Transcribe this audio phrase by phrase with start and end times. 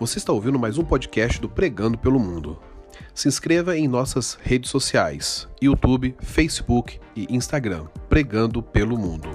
[0.00, 2.58] Você está ouvindo mais um podcast do Pregando pelo Mundo.
[3.14, 9.28] Se inscreva em nossas redes sociais: YouTube, Facebook e Instagram, Pregando pelo Mundo.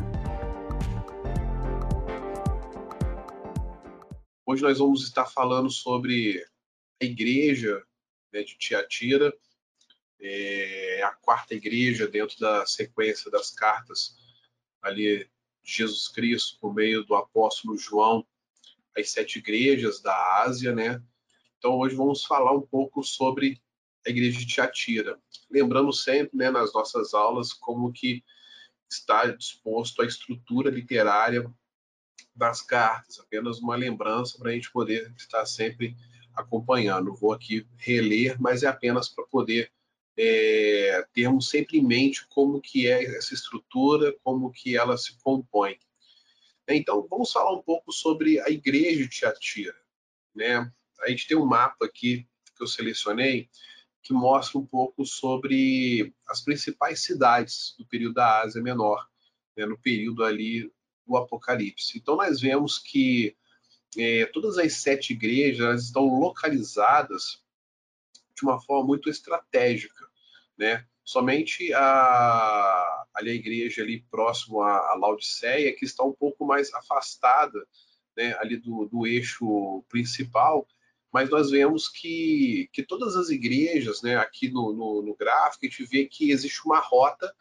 [4.44, 6.44] Hoje nós vamos estar falando sobre
[7.00, 7.86] a igreja
[8.34, 9.32] né, de Tiatira,
[10.20, 14.16] é a quarta igreja dentro da sequência das cartas
[14.82, 15.30] ali
[15.64, 18.26] de Jesus Cristo por meio do apóstolo João
[18.98, 21.02] as sete igrejas da Ásia, né?
[21.58, 23.62] Então hoje vamos falar um pouco sobre
[24.06, 25.20] a igreja de Tiatira.
[25.50, 28.24] Lembrando sempre, né, nas nossas aulas, como que
[28.90, 31.52] está disposto a estrutura literária
[32.36, 35.96] das cartas, apenas uma lembrança para a gente poder estar sempre
[36.36, 37.16] acompanhando.
[37.16, 39.72] Vou aqui reler, mas é apenas para poder
[40.18, 45.78] é, termos sempre em mente como que é essa estrutura, como que ela se compõe.
[46.68, 49.76] Então, vamos falar um pouco sobre a igreja de Tiatira.
[50.34, 50.72] Né?
[51.02, 53.50] A gente tem um mapa aqui que eu selecionei
[54.02, 59.08] que mostra um pouco sobre as principais cidades do período da Ásia Menor,
[59.58, 59.66] né?
[59.66, 60.72] no período ali
[61.08, 61.98] do Apocalipse.
[61.98, 63.36] Então, nós vemos que
[63.98, 67.44] é, todas as sete igrejas estão localizadas
[68.36, 70.06] de uma forma muito estratégica,
[70.58, 70.86] né?
[71.06, 76.74] Somente a, ali a igreja ali próximo à, à Laodiceia, que está um pouco mais
[76.74, 77.66] afastada
[78.18, 80.68] né, ali do, do eixo principal,
[81.14, 85.70] mas nós vemos que, que todas as igrejas, né, aqui no, no, no, gráfico, a
[85.70, 87.34] gente vê que existe uma rota,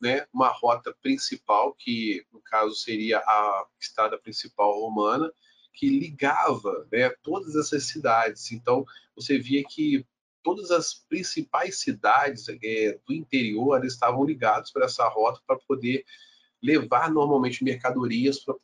[0.00, 5.32] né, uma rota principal, que no caso seria a estrada principal romana,
[5.72, 8.52] que ligava né, todas essas cidades.
[8.52, 10.06] Então, você via que
[10.46, 16.04] todas as principais cidades é, do interior estavam ligadas para essa rota para poder
[16.62, 18.54] levar normalmente mercadorias pra,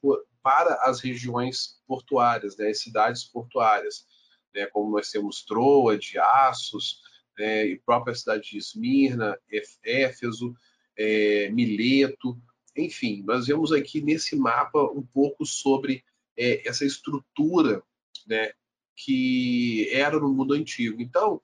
[0.41, 4.07] para as regiões portuárias, né, as cidades portuárias,
[4.55, 7.01] né, como nós temos Troa, de Assos,
[7.37, 9.37] né, e própria cidade de Esmirna,
[9.85, 10.55] Éfeso,
[10.97, 12.41] é, Mileto,
[12.77, 16.05] enfim, nós vemos aqui nesse mapa um pouco sobre
[16.39, 17.83] é, essa estrutura
[18.25, 18.53] né,
[18.95, 21.03] que era no mundo antigo.
[21.03, 21.43] Então,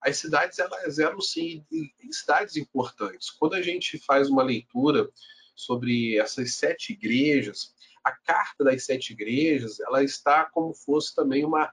[0.00, 1.64] as cidades elas eram sim
[2.10, 3.30] cidades importantes.
[3.30, 5.08] Quando a gente faz uma leitura
[5.54, 11.70] sobre essas sete igrejas, a carta das sete igrejas ela está como fosse também uma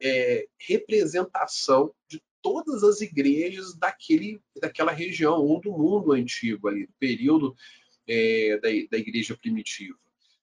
[0.00, 6.92] é, representação de todas as igrejas daquele, daquela região ou do mundo antigo ali, do
[6.98, 7.54] período
[8.08, 9.98] é, da, da igreja primitiva.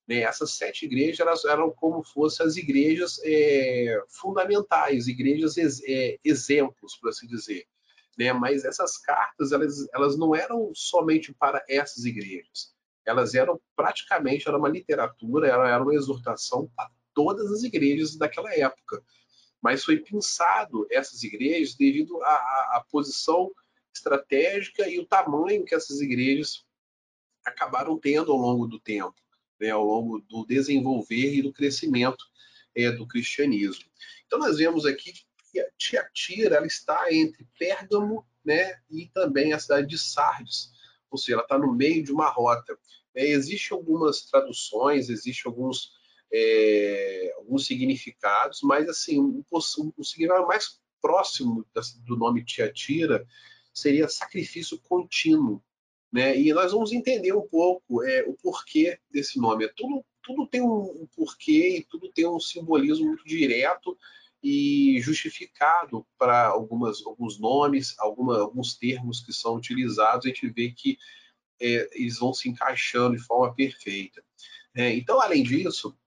[0.07, 0.21] Né?
[0.21, 6.95] Essas sete igrejas elas eram como fossem as igrejas é, fundamentais, igrejas ex, é, exemplos,
[6.95, 7.67] por assim dizer.
[8.17, 8.31] Né?
[8.31, 12.73] Mas essas cartas elas, elas não eram somente para essas igrejas.
[13.05, 18.53] Elas eram praticamente era uma literatura, era, era uma exortação para todas as igrejas daquela
[18.53, 19.03] época.
[19.61, 23.51] Mas foi pensado essas igrejas devido à, à posição
[23.93, 26.65] estratégica e o tamanho que essas igrejas
[27.43, 29.15] acabaram tendo ao longo do tempo
[29.59, 32.25] né, ao longo do desenvolver e do crescimento
[32.75, 33.85] é, do cristianismo.
[34.25, 35.25] Então nós vemos aqui que
[35.77, 40.71] Tiatira ela está entre Pérgamo né, e também a cidade de Sardes,
[41.09, 42.77] ou seja, ela está no meio de uma rota.
[43.15, 45.91] É, Existem algumas traduções, existem alguns,
[46.31, 51.65] é, alguns significados, mas assim, um, um significado mais próximo
[52.05, 53.25] do nome Tiatira
[53.73, 55.63] seria sacrifício contínuo,
[56.11, 56.39] né?
[56.39, 59.65] E nós vamos entender um pouco é, o porquê desse nome.
[59.65, 63.97] É tudo, tudo tem um, porquê e tudo tem um simbolismo muito direto
[64.41, 70.25] e justificado para algumas alguns nomes, alguma, alguns termos que são utilizados.
[70.25, 70.97] A gente vê que
[71.59, 74.23] é, eles vão se encaixando de forma perfeita.
[74.75, 75.97] É, então, além disso,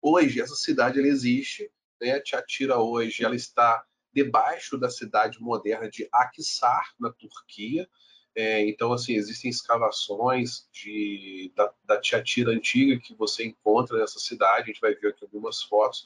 [0.00, 1.70] hoje essa cidade ela existe,
[2.00, 2.18] né?
[2.20, 7.88] Tiatira hoje ela está debaixo da cidade moderna de Aksar, na Turquia.
[8.34, 14.62] É, então, assim, existem escavações de, da, da Tiatira antiga que você encontra nessa cidade,
[14.62, 16.04] a gente vai ver aqui algumas fotos.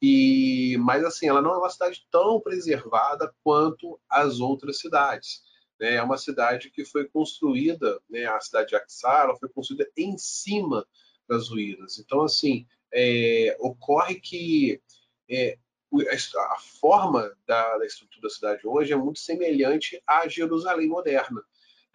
[0.00, 5.42] E, mas, assim, ela não é uma cidade tão preservada quanto as outras cidades.
[5.80, 5.94] Né?
[5.94, 10.86] É uma cidade que foi construída, né, a cidade de Aksara foi construída em cima
[11.28, 11.98] das ruínas.
[11.98, 14.80] Então, assim, é, ocorre que
[15.28, 15.58] é,
[16.02, 21.42] a forma da, da, estrutura da cidade hoje é muito semelhante à Jerusalém moderna.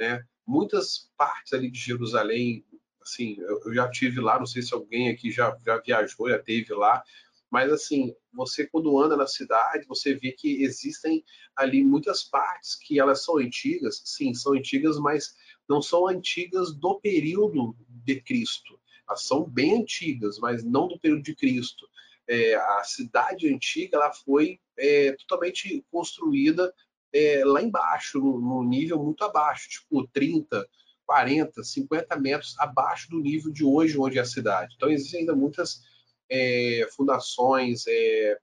[0.02, 0.26] Né?
[0.48, 2.66] Muitas partes ali de Jerusalém,
[3.04, 6.74] assim, eu, já tive lá, não sei se alguém aqui já, já viajou, já teve
[6.74, 7.04] lá,
[7.52, 11.24] mas assim, você quando anda na cidade, você vê que existem
[11.56, 15.36] ali muitas partes que elas são antigas, sim, são antigas, mas
[15.70, 18.80] não são antigas do período de Cristo.
[19.08, 21.88] Elas são bem antigas, mas não do período de Cristo.
[22.28, 26.74] é, a cidade antiga ela foi é, totalmente construída
[27.14, 30.68] é, lá embaixo, num nível muito abaixo, tipo 30,
[31.06, 34.74] 40, 50 metros abaixo do nível de hoje, onde é a cidade.
[34.76, 35.82] Então, existem ainda muitas
[36.30, 38.38] é, fundações, é,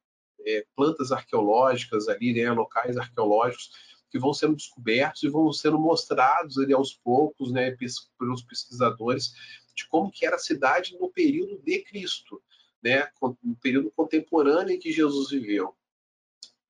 [0.47, 3.71] é, plantas arqueológicas ali, né, locais arqueológicos
[4.11, 7.77] que vão sendo descobertos e vão sendo mostrados ali aos poucos, né,
[8.19, 9.35] pelos pesquisadores,
[9.75, 12.43] de como que era a cidade no período de Cristo,
[12.83, 13.09] né,
[13.43, 15.75] no período contemporâneo em que Jesus viveu.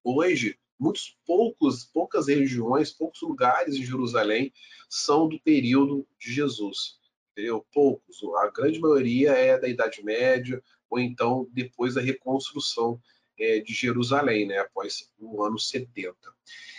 [0.02, 4.52] Hoje, muitos poucos, poucas regiões, poucos lugares em Jerusalém
[4.88, 6.98] são do período de Jesus.
[7.32, 7.66] Entendeu?
[7.72, 8.20] Poucos.
[8.42, 13.00] A grande maioria é da Idade Média ou então depois da reconstrução
[13.38, 16.16] é, de Jerusalém, né, após o ano 70.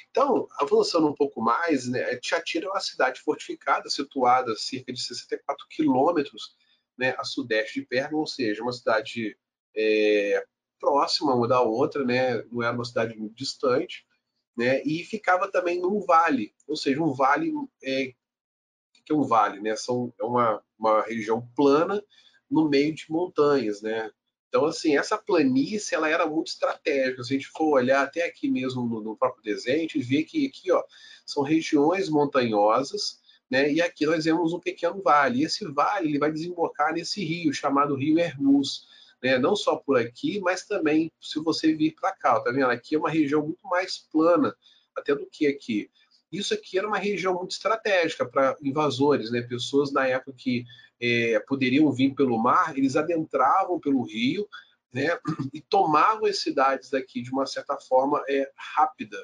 [0.10, 5.00] Então, avançando um pouco mais, né, Tiatira é uma cidade fortificada, situada a cerca de
[5.01, 6.56] 64 quilômetros
[7.00, 9.38] né, a sudeste de Pérgamo, ou seja, uma cidade
[9.75, 10.44] é,
[10.79, 14.05] próxima uma da outra, né, não era uma cidade muito distante,
[14.57, 17.51] né, e ficava também num vale, ou seja, um vale,
[17.83, 18.13] é,
[19.05, 22.03] que é um vale, né, são, é uma, uma região plana
[22.49, 24.11] no meio de montanhas, né,
[24.49, 27.23] então, assim, essa planície, ela era muito estratégica.
[27.23, 30.23] Se a gente for olhar até aqui mesmo no, no próprio desenho, a gente vê
[30.23, 30.83] que aqui, ó,
[31.23, 33.71] são regiões montanhosas, né?
[33.71, 35.41] E aqui nós vemos um pequeno vale.
[35.41, 38.87] E esse vale, ele vai desembocar nesse rio, chamado Rio Hermus,
[39.21, 39.38] né?
[39.38, 42.69] Não só por aqui, mas também se você vir para cá, tá vendo?
[42.69, 44.56] Aqui é uma região muito mais plana,
[44.95, 45.89] até do que aqui.
[46.31, 49.42] Isso aqui era uma região muito estratégica para invasores, né?
[49.42, 50.66] Pessoas na época que
[51.01, 54.48] é, poderiam vir pelo mar, eles adentravam pelo rio,
[54.94, 55.18] né?
[55.54, 59.18] E tomavam as cidades daqui de uma certa forma é, rápida,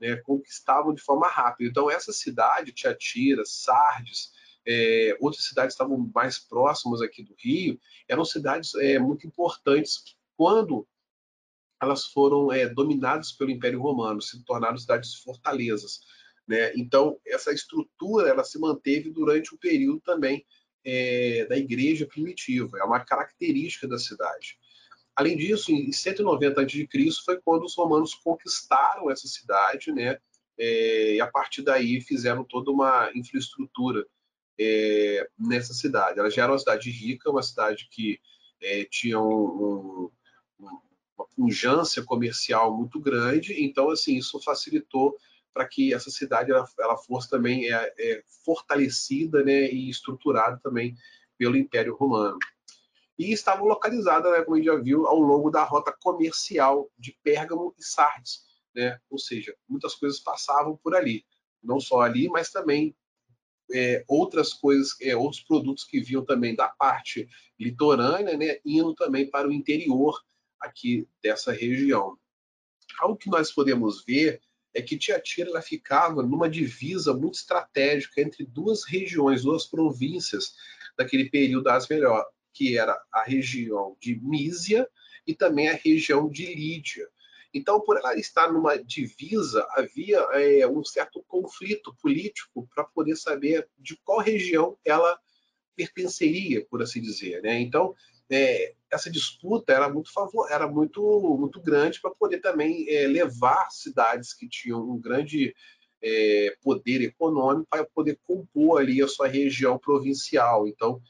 [0.00, 0.16] né?
[0.16, 1.70] Conquistavam de forma rápida.
[1.70, 4.32] Então essa cidade, Tiatira, Sardes,
[4.66, 7.78] é, outras cidades estavam mais próximas aqui do rio,
[8.08, 10.86] eram cidades é, muito importantes quando
[11.82, 16.00] elas foram é, dominadas pelo Império Romano, se tornaram cidades fortalezas.
[16.46, 16.72] Né?
[16.76, 20.44] Então, essa estrutura ela se manteve durante o período também
[20.84, 24.58] é, da igreja primitiva, é uma característica da cidade.
[25.14, 26.88] Além disso, em 190 a.C.
[27.24, 30.18] foi quando os romanos conquistaram essa cidade, né?
[30.58, 34.06] É, e a partir daí fizeram toda uma infraestrutura
[34.62, 36.18] é, nessa cidade.
[36.18, 38.20] Ela já era uma cidade rica, uma cidade que
[38.60, 40.10] é, tinha um,
[40.58, 40.70] um,
[41.16, 45.16] uma pujança comercial muito grande, então, assim, isso facilitou
[45.54, 50.94] para que essa cidade ela, ela fosse também é, é, fortalecida né, e estruturada também
[51.38, 52.38] pelo Império Romano.
[53.18, 57.16] E estava localizada, né, como a gente já viu, ao longo da rota comercial de
[57.22, 58.44] Pérgamo e Sardes.
[58.74, 58.98] Né?
[59.08, 61.24] Ou seja, muitas coisas passavam por ali.
[61.62, 62.94] Não só ali, mas também
[63.72, 67.28] é, outras coisas, é, outros produtos que vinham também da parte
[67.58, 70.20] litorânea, né, indo também para o interior
[70.60, 72.16] aqui dessa região.
[72.98, 74.40] Algo que nós podemos ver
[74.74, 80.54] é que Tiatira ela ficava numa divisa muito estratégica entre duas regiões, duas províncias
[80.96, 84.88] daquele período das melhor, que era a região de Mísia
[85.26, 87.08] e também a região de Lídia.
[87.52, 93.68] Então, por ela estar numa divisa, havia é, um certo conflito político para poder saber
[93.78, 95.18] de qual região ela
[95.76, 97.42] pertenceria, por assim dizer.
[97.42, 97.60] Né?
[97.60, 97.94] Então,
[98.30, 103.68] é, essa disputa era muito favor, era muito muito grande para poder também é, levar
[103.70, 105.54] cidades que tinham um grande
[106.02, 110.68] é, poder econômico para poder compor ali a sua região provincial.
[110.68, 111.00] Então,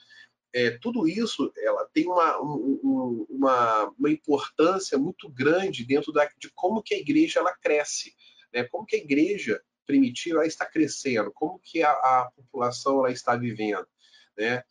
[0.53, 6.51] é, tudo isso ela tem uma, um, uma, uma, importância muito grande dentro da, de
[6.51, 8.15] como que a igreja ela cresce,
[8.53, 8.65] né?
[8.65, 13.87] como que a igreja primitiva está crescendo, como que a, a população ela está vivendo.
[14.37, 14.63] Né?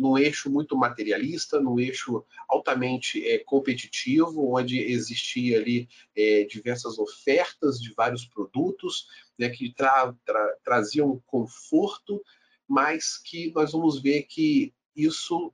[0.00, 7.78] num eixo muito materialista, num eixo altamente é, competitivo, onde existia ali é, diversas ofertas
[7.78, 9.06] de vários produtos
[9.38, 12.22] né, que tra tra traziam conforto,
[12.66, 14.72] mas que nós vamos ver que
[15.04, 15.52] isso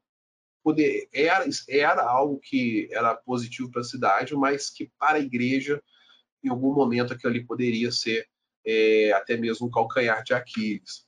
[0.63, 5.83] poder, era, era algo que era positivo para a cidade, mas que para a igreja,
[6.43, 8.29] em algum momento, aquilo ali poderia ser
[8.67, 11.07] é, até mesmo um calcanhar de Aquiles.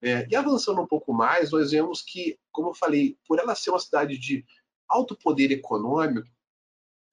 [0.00, 3.70] É, e avançando um pouco mais, nós vemos que, como eu falei, por ela ser
[3.70, 4.44] uma cidade de
[4.88, 6.28] alto poder econômico,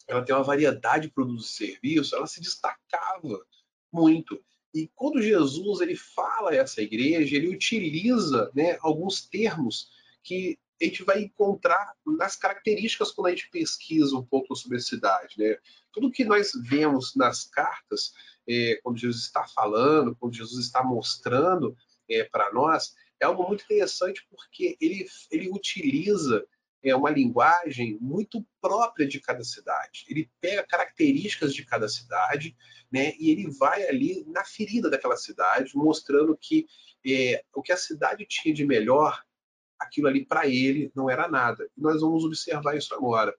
[0.08, 3.46] ela tem uma variedade de produtos e serviços, ela se destacava
[3.92, 4.44] muito.
[4.74, 9.92] E quando Jesus ele fala a essa igreja, ele utiliza né, alguns termos
[10.30, 14.82] que a gente vai encontrar nas características quando a gente pesquisa um pouco sobre a
[14.82, 15.36] cidade.
[15.40, 15.58] Né?
[15.92, 18.14] Tudo que nós vemos nas cartas,
[18.48, 21.76] é, quando Jesus está falando, quando Jesus está mostrando,
[22.08, 26.46] é, para nós, é algo muito interessante porque ele, ele utiliza
[26.82, 30.06] é uma linguagem muito própria de cada cidade.
[30.08, 32.56] Ele pega características de cada cidade,
[32.90, 36.66] né, e ele vai ali na ferida daquela cidade, mostrando que
[37.06, 39.22] é, o que a cidade tinha de melhor,
[39.80, 41.70] aquilo ali para ele não era nada.
[41.78, 43.34] Nós vamos observar isso agora.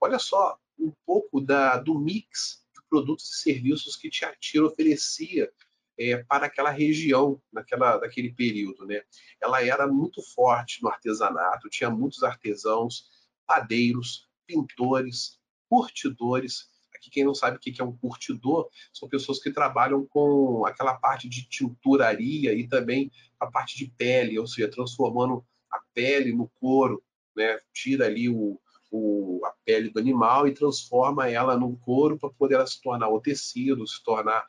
[0.00, 5.50] Olha só um pouco da, do mix de produtos e serviços que Tiatira oferecia
[5.98, 8.86] é, para aquela região, naquela, naquele período.
[8.86, 9.02] Né?
[9.40, 13.08] Ela era muito forte no artesanato, tinha muitos artesãos,
[13.46, 15.38] padeiros, pintores,
[15.68, 16.68] curtidores.
[16.94, 20.94] Aqui, quem não sabe o que é um curtidor, são pessoas que trabalham com aquela
[20.94, 25.44] parte de tinturaria e também a parte de pele, ou seja, transformando
[25.76, 27.02] a pele no couro,
[27.36, 27.58] né?
[27.72, 28.58] tira ali o,
[28.90, 33.08] o, a pele do animal e transforma ela no couro para poder ela se tornar
[33.08, 34.44] o tecido, se tornar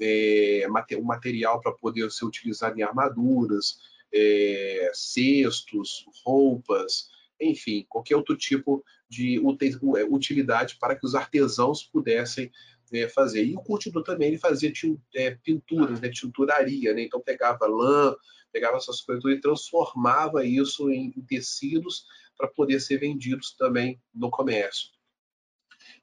[0.00, 0.66] é,
[0.98, 3.78] um material para poder ser utilizado em armaduras,
[4.12, 7.10] é, cestos, roupas,
[7.40, 12.50] enfim, qualquer outro tipo de é, utilidade para que os artesãos pudessem
[12.92, 13.44] é, fazer.
[13.44, 14.72] E o curtidor também ele fazia
[15.14, 17.02] é, pinturas, né, tinturaria, né?
[17.02, 18.14] então pegava lã,
[18.52, 22.04] pegava essas coisas e transformava isso em, tecidos
[22.36, 24.90] para poder ser vendidos também no comércio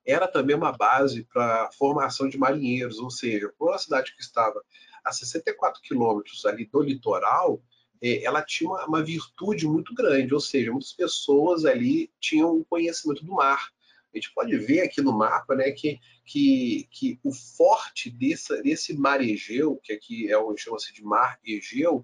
[0.06, 4.62] era também uma base para formação de marinheiros, ou seja, por uma cidade que estava
[5.03, 7.62] a 64 quilômetros ali do litoral,
[8.01, 13.25] é, ela tinha uma, virtude muito grande, ou seja, muitas pessoas ali tinham um conhecimento
[13.25, 13.72] do mar.
[14.13, 18.98] A gente pode ver aqui no mapa né, que, que, que o forte desse, desse
[18.98, 22.01] mar Egeu, que aqui é o chama-se de mar Egeu,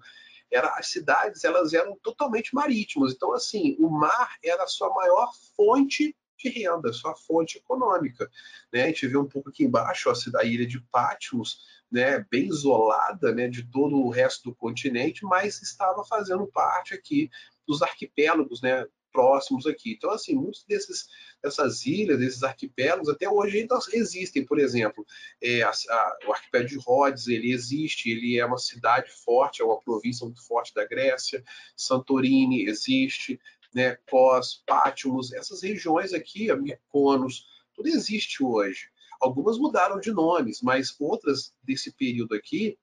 [0.50, 3.12] era, as cidades elas eram totalmente marítimas.
[3.12, 8.30] Então, assim, o mar era a sua maior fonte de renda, sua fonte econômica.
[8.72, 8.84] Né?
[8.84, 11.58] A gente vê um pouco aqui embaixo a, a ilha de Patmos,
[11.90, 17.30] né, bem isolada né, de todo o resto do continente, mas estava fazendo parte aqui
[17.66, 18.84] dos arquipélagos né,
[19.16, 19.94] próximos aqui.
[19.94, 21.08] Então, assim, muitos desses,
[21.42, 24.44] dessas ilhas, desses arquipélagos, até hoje ainda existem.
[24.44, 25.06] Por exemplo,
[25.42, 29.64] é, a, a, o arquipélago de Rhodes, ele existe, ele é uma cidade forte, é
[29.64, 31.42] uma província muito forte da Grécia.
[31.74, 33.40] Santorini existe
[33.74, 38.90] né, Cos, Pátimos, essas regiões aqui, Mykonos, tudo existe hoje.
[39.18, 42.78] Algumas mudaram de nomes, mas outras desse período aqui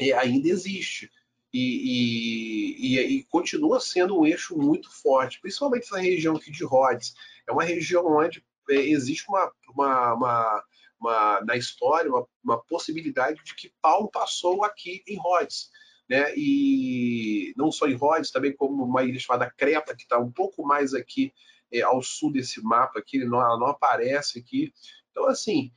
[0.00, 1.08] é, ainda existe.
[1.56, 6.64] E, e, e, e, continua sendo um eixo muito forte, principalmente essa região aqui de
[6.64, 7.14] Rhodes.
[7.46, 10.64] É uma região onde é, existe uma, uma, uma,
[11.00, 15.70] uma na história uma, uma, possibilidade de que Paulo passou aqui em Rhodes
[16.08, 16.34] né?
[16.36, 20.66] E não só em Rhodes, também como uma ilha chamada Creta, que está um pouco
[20.66, 21.32] mais aqui
[21.72, 24.72] é, ao sul desse mapa aqui, não, ela não aparece aqui.
[25.10, 25.72] Então, assim,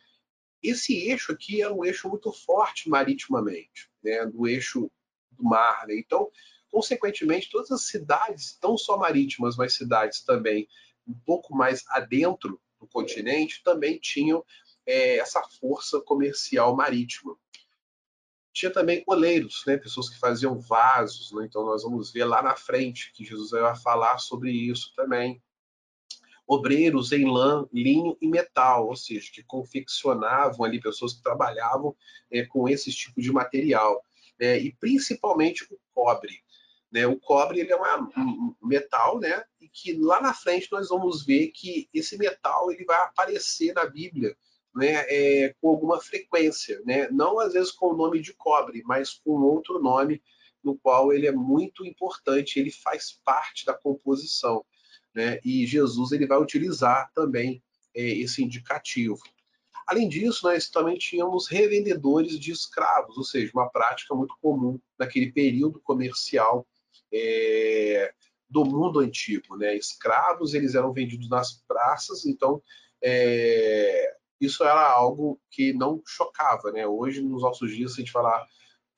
[0.62, 4.26] esse eixo aqui é um eixo muito forte maritimamente, né?
[4.26, 4.92] Do eixo
[5.38, 5.96] do mar, né?
[5.98, 6.29] Então,
[6.72, 10.67] consequentemente, todas as cidades, não só marítimas, mas cidades também
[11.08, 14.44] um pouco mais adentro do continente, também tinham
[14.86, 17.36] é, essa força comercial marítima.
[18.53, 19.77] Tinha também oleiros, né?
[19.77, 21.46] pessoas que faziam vasos, né?
[21.46, 25.41] então nós vamos ver lá na frente que Jesus vai falar sobre isso também.
[26.48, 31.96] Obreiros em lã, linho e metal, ou seja, que confeccionavam ali, pessoas que trabalhavam
[32.32, 34.01] é, com esse tipo de material,
[34.39, 34.60] né?
[34.60, 36.41] e principalmente o cobre.
[36.91, 37.06] Né?
[37.06, 39.44] O cobre ele é um metal, né?
[39.60, 43.86] e que lá na frente nós vamos ver que esse metal ele vai aparecer na
[43.86, 44.36] Bíblia
[44.75, 47.10] né, é, com alguma frequência, né?
[47.10, 50.22] não às vezes com o nome de cobre, mas com outro nome
[50.63, 54.65] no qual ele é muito importante, ele faz parte da composição.
[55.15, 55.39] Né?
[55.44, 57.63] E Jesus ele vai utilizar também
[57.96, 59.20] é, esse indicativo.
[59.88, 65.32] Além disso, nós também tínhamos revendedores de escravos, ou seja, uma prática muito comum naquele
[65.32, 66.67] período comercial
[67.12, 68.13] é,
[68.50, 69.56] do mundo antigo.
[69.56, 69.77] Né?
[69.77, 72.62] Escravos eles eram vendidos nas praças, então
[73.01, 76.86] é, isso era algo que não chocava, né?
[76.86, 78.46] Hoje, nos nossos dias, se a gente falar,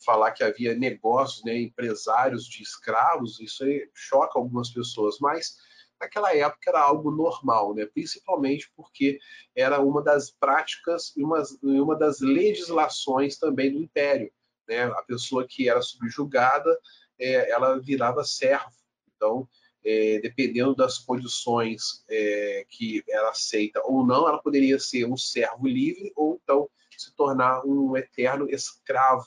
[0.03, 5.58] falar que havia negócios, né, empresários de escravos, isso choca algumas pessoas, mas
[6.00, 7.86] naquela época era algo normal, né?
[7.86, 9.20] Principalmente porque
[9.56, 14.32] era uma das práticas e uma, uma das legislações também do Império,
[14.68, 14.84] né?
[14.84, 16.77] A pessoa que era subjugada,
[17.20, 18.72] é, ela virava servo.
[19.15, 19.48] Então,
[19.84, 25.68] é, dependendo das condições é, que ela aceita ou não, ela poderia ser um servo
[25.68, 29.25] livre ou então se tornar um eterno escravo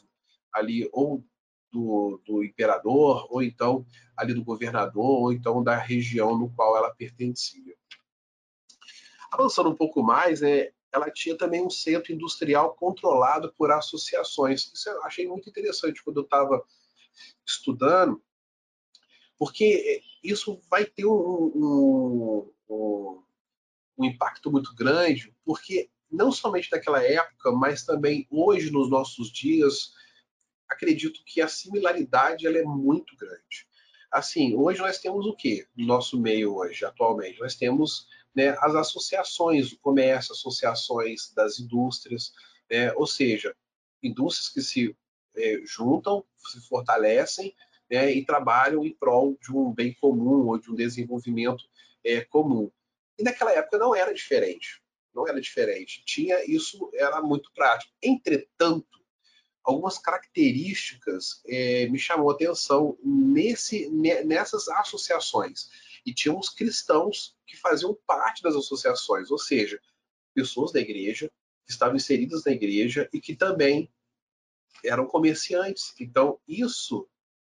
[0.53, 1.25] ali ou
[1.73, 3.87] do, do imperador ou então
[4.17, 7.75] ali do governador ou então da região no qual ela pertencia.
[9.33, 14.71] Avançando um pouco mais, né, ela tinha também um centro industrial controlado por associações.
[14.75, 16.63] Isso eu achei muito interessante quando eu estava
[17.47, 18.23] estudando,
[19.39, 21.13] porque isso vai ter um,
[21.55, 23.23] um, um,
[23.99, 29.95] um impacto muito grande, porque não somente naquela época, mas também hoje, nos nossos dias,
[30.73, 33.67] acredito que a similaridade ela é muito grande.
[34.11, 37.41] Assim, hoje nós temos o que no nosso meio hoje, atualmente?
[37.41, 42.33] Nós temos né, as associações do comércio, associações das indústrias,
[42.71, 43.55] né, ou seja,
[44.03, 44.97] indústrias que se
[45.37, 47.55] é, juntam, se fortalecem
[47.91, 51.65] né, e trabalham em prol de um bem comum ou de um desenvolvimento
[52.05, 52.71] é, comum.
[53.19, 54.83] E naquela época não era diferente,
[55.15, 56.03] não era diferente.
[56.05, 57.93] Tinha isso, era muito prático.
[58.03, 59.02] Entretanto,
[59.65, 65.71] algumas características é, me chamou a atenção nesse, nessas associações.
[66.05, 69.81] E tínhamos cristãos que faziam parte das associações, ou seja,
[70.35, 71.31] pessoas da igreja
[71.65, 73.89] que estavam inseridas na igreja e que também
[74.85, 75.95] eram comerciantes.
[76.01, 77.09] Então, isso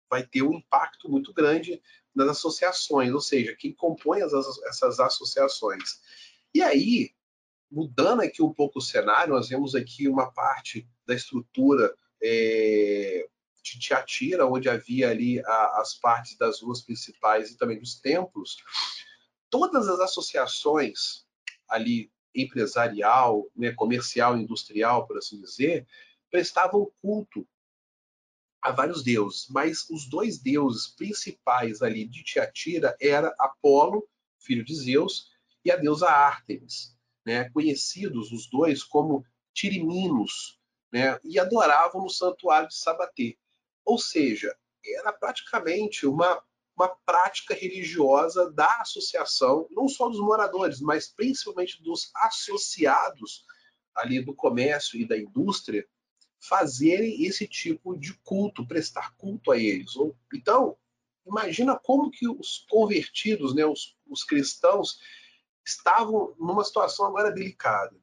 [0.09, 1.81] vai ter um impacto muito grande
[2.13, 4.31] nas associações, ou seja, quem compõe as,
[4.67, 5.99] essas associações.
[6.53, 7.11] E aí,
[7.71, 13.27] mudando aqui um pouco o cenário, nós vemos aqui uma parte da estrutura é,
[13.61, 18.57] de Tiatira, onde havia ali a, as partes das ruas principais e também dos templos,
[19.49, 21.25] todas as associações
[21.69, 25.85] ali empresarial, né, comercial, industrial, por assim dizer,
[26.31, 27.47] prestavam culto
[28.61, 34.07] a vários deuses, mas os dois deuses principais ali de Tiatira era Apolo,
[34.39, 35.29] filho de Zeus,
[35.65, 40.59] e a deusa Ártemis, né, conhecidos os dois como Tiriminos,
[40.93, 43.35] né, e adoravam no santuário de Sabaté.
[43.83, 46.39] Ou seja, era praticamente uma,
[46.77, 53.43] uma prática religiosa da associação, não só dos moradores, mas principalmente dos associados
[53.95, 55.87] ali do comércio e da indústria,
[56.39, 59.93] fazerem esse tipo de culto, prestar culto a eles.
[60.33, 60.77] Então,
[61.25, 64.99] imagina como que os convertidos, né, os, os cristãos,
[65.65, 67.95] estavam numa situação agora delicada.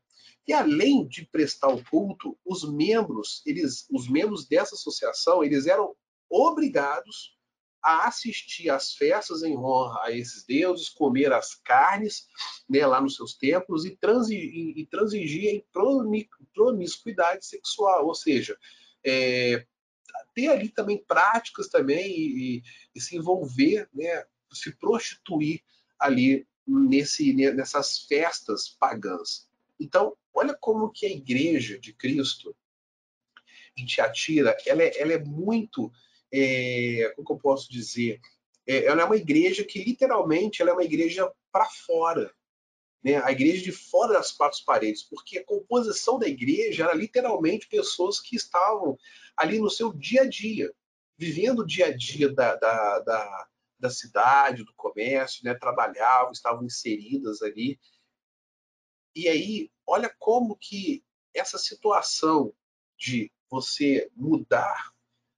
[0.47, 5.95] E além de prestar o culto, os membros, eles, os membros dessa associação, eles eram
[6.29, 7.37] obrigados
[7.83, 12.27] a assistir às festas em honra a esses deuses, comer as carnes
[12.69, 15.65] né, lá nos seus templos e, transigir, e transigir em
[16.53, 18.57] promiscuidade sexual, ou seja,
[19.05, 19.67] é,
[20.35, 22.63] ter ali também práticas também e,
[22.95, 25.63] e, se envolver, né, se prostituir
[25.99, 29.49] ali nesse, nessas festas pagãs.
[29.79, 32.57] Então, olha como que a igreja de Cristo
[33.77, 35.93] em Tiatira, ela é, ela é muito,
[36.33, 38.21] é, como eu posso dizer,
[38.67, 42.33] é, ela é uma igreja que literalmente ela é uma igreja para fora,
[43.03, 43.17] né?
[43.25, 48.21] a igreja de fora das quatro paredes, porque a composição da igreja era literalmente pessoas
[48.21, 48.99] que estavam
[49.37, 50.73] ali no seu dia a dia,
[51.17, 55.55] vivendo o dia a dia da, da, da, da cidade, do comércio, né?
[55.55, 57.79] trabalhavam, estavam inseridas ali,
[59.15, 62.55] e aí, olha como que essa situação
[62.97, 64.93] de você mudar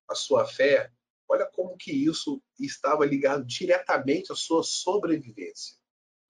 [0.06, 0.92] a sua fé,
[1.26, 5.78] olha como que isso estava ligado diretamente à sua sobrevivência.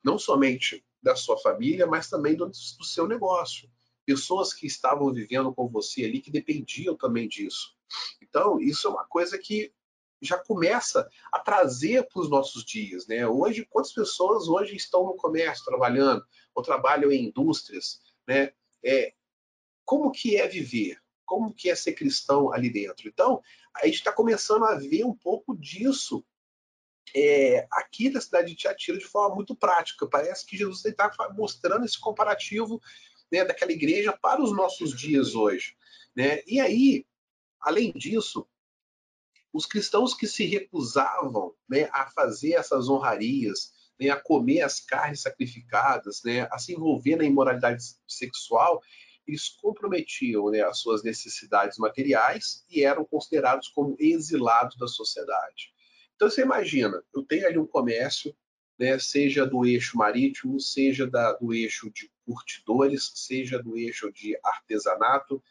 [0.04, 3.68] Não somente da sua família, mas também do, do seu negócio.
[4.06, 7.76] Pessoas que estavam vivendo com você ali, que dependiam também disso.
[8.20, 9.72] Então, isso é uma coisa que
[10.20, 13.08] já começa a trazer para os nossos dias.
[13.08, 13.26] Né?
[13.26, 18.00] Hoje, quantas pessoas hoje estão no comércio trabalhando, ou trabalham em indústrias?
[18.26, 18.52] Né?
[18.84, 19.14] É,
[19.84, 20.98] como que é viver?
[21.24, 23.08] Como que é ser cristão ali dentro?
[23.08, 23.42] Então,
[23.74, 26.24] a gente está começando a ver um pouco disso
[27.14, 30.06] é, aqui da cidade de Tiatira de forma muito prática.
[30.06, 32.80] Parece que Jesus está mostrando esse comparativo
[33.30, 35.76] né, daquela igreja para os nossos dias hoje.
[36.14, 36.42] Né?
[36.46, 37.06] E aí,
[37.60, 38.46] além disso,
[39.52, 45.20] os cristãos que se recusavam né, a fazer essas honrarias, né, a comer as carnes
[45.20, 48.82] sacrificadas, né, a se envolver na imoralidade sexual,
[49.26, 55.72] eles comprometiam né, as suas necessidades materiais e eram considerados como exilados da sociedade.
[56.14, 58.34] Então você imagina, eu tenho ali um comércio,
[58.78, 64.36] né, seja do eixo marítimo, seja da, do eixo de curtidores, seja do eixo de
[64.42, 65.42] artesanato.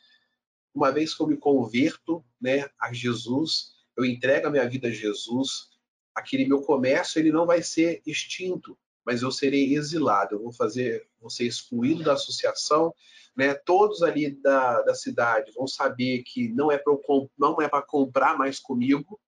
[0.73, 4.91] Uma vez que eu me converto né, a Jesus, eu entrego a minha vida a
[4.91, 5.69] Jesus,
[6.15, 11.08] aquele meu comércio ele não vai ser extinto, mas eu serei exilado, eu vou fazer,
[11.19, 12.93] vou ser excluído da associação,
[13.36, 13.54] né?
[13.54, 16.93] Todos ali da, da cidade vão saber que não é para
[17.38, 19.19] não é para comprar mais comigo,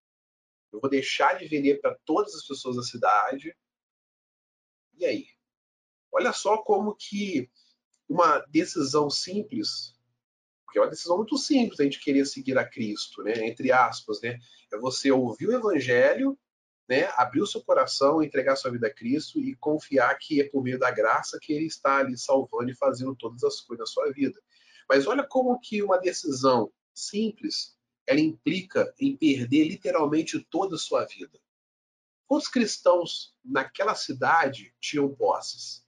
[0.71, 3.55] eu vou deixar de vender para todas as pessoas da cidade.
[4.97, 5.27] E aí?
[6.11, 7.49] Olha só como que
[8.07, 9.93] uma decisão simples
[10.73, 13.45] porque é uma decisão muito simples a gente querer seguir a Cristo, né?
[13.45, 14.39] Entre aspas, né?
[14.73, 16.35] É você ouvir o Evangelho,
[16.87, 20.63] né, abrir o seu coração, entregar sua vida a Cristo e confiar que é por
[20.63, 24.11] meio da graça que Ele está ali salvando e fazendo todas as coisas na sua
[24.11, 24.39] vida.
[24.89, 31.05] Mas olha como que uma decisão simples, ela implica em perder literalmente toda a sua
[31.05, 31.39] vida.
[32.27, 35.83] Quantos cristãos naquela cidade tinham posses?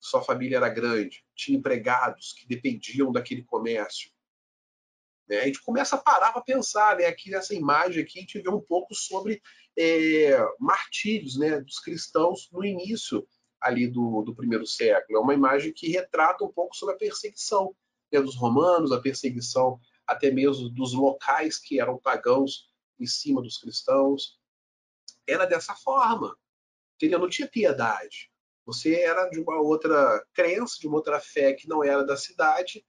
[0.00, 4.10] Sua família era grande, tinha empregados que dependiam daquele comércio.
[5.28, 5.40] Né?
[5.40, 7.06] A gente começa a parar para pensar, né?
[7.06, 9.42] aqui nessa imagem aqui a gente vê um pouco sobre
[9.78, 13.26] é, martírios né, dos cristãos no início
[13.60, 15.18] ali do, do primeiro século.
[15.18, 17.74] É uma imagem que retrata um pouco sobre a perseguição
[18.12, 23.58] né, dos romanos, a perseguição até mesmo dos locais que eram pagãos em cima dos
[23.58, 24.38] cristãos.
[25.26, 26.36] Era dessa forma.
[26.96, 27.20] Entendeu?
[27.20, 28.32] Não tinha piedade.
[28.66, 32.84] Você era de uma outra crença, de uma outra fé que não era da cidade.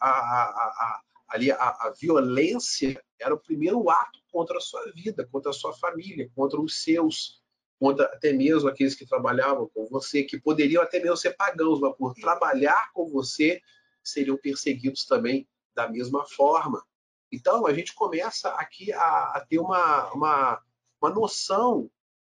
[0.00, 1.00] A, a,
[1.32, 5.72] ali a, a, violência era o primeiro ato contra a sua vida, contra a sua
[5.72, 7.42] família, contra os seus,
[7.78, 11.96] contra até mesmo aqueles que trabalhavam com você, que poderiam até mesmo ser pagãos, mas
[11.96, 13.62] por trabalhar com você
[14.04, 16.84] seriam perseguidos também da mesma forma.
[17.32, 20.62] Então, a gente começa aqui a, a ter uma, uma,
[21.00, 21.90] uma noção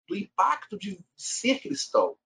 [0.08, 2.18] do impacto de ser cristão,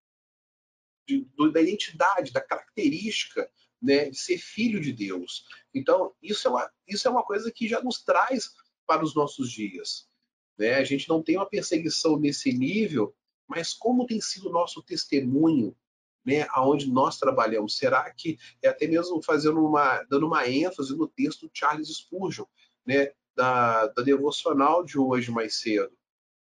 [1.06, 3.50] de, da identidade, da característica
[3.82, 5.44] né, de ser filho de Deus.
[5.74, 8.50] Então, isso é, uma, isso é uma coisa que já nos traz
[8.86, 10.08] para os nossos dias.
[10.56, 10.74] Né?
[10.74, 13.14] A gente não tem uma perseguição nesse nível,
[13.48, 15.76] mas como tem sido o nosso testemunho
[16.24, 17.76] né, aonde nós trabalhamos?
[17.76, 22.44] Será que é até mesmo fazendo uma, dando uma ênfase no texto de Charles Spurgeon,
[22.86, 25.92] né, da, da devocional de hoje mais cedo?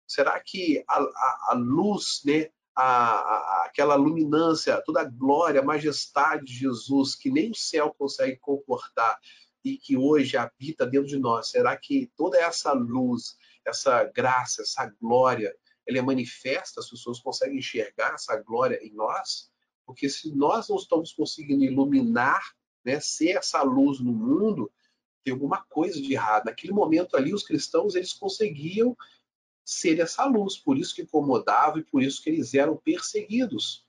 [0.06, 5.64] Será que a, a, a luz, né, a, a, aquela luminância, toda a glória, a
[5.64, 9.18] majestade de Jesus, que nem o céu consegue comportar
[9.64, 14.86] e que hoje habita dentro de nós, será que toda essa luz, essa graça, essa
[15.00, 15.54] glória,
[15.86, 19.50] ela é manifesta, as pessoas conseguem enxergar essa glória em nós?
[19.86, 22.42] Porque se nós não estamos conseguindo iluminar,
[22.84, 24.70] né, ser essa luz no mundo,
[25.22, 26.44] tem alguma coisa de errado.
[26.44, 28.94] Naquele momento ali, os cristãos eles conseguiam
[29.64, 33.86] ser essa luz, por isso que incomodavam e por isso que eles eram perseguidos.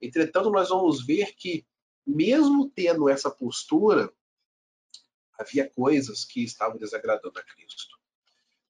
[0.00, 1.66] Entretanto, nós vamos ver que,
[2.06, 4.12] mesmo tendo essa postura,
[5.38, 7.96] havia coisas que estavam desagradando a Cristo.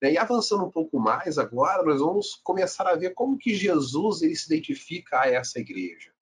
[0.00, 4.36] E avançando um pouco mais agora, nós vamos começar a ver como que Jesus ele
[4.36, 6.12] se identifica a essa igreja.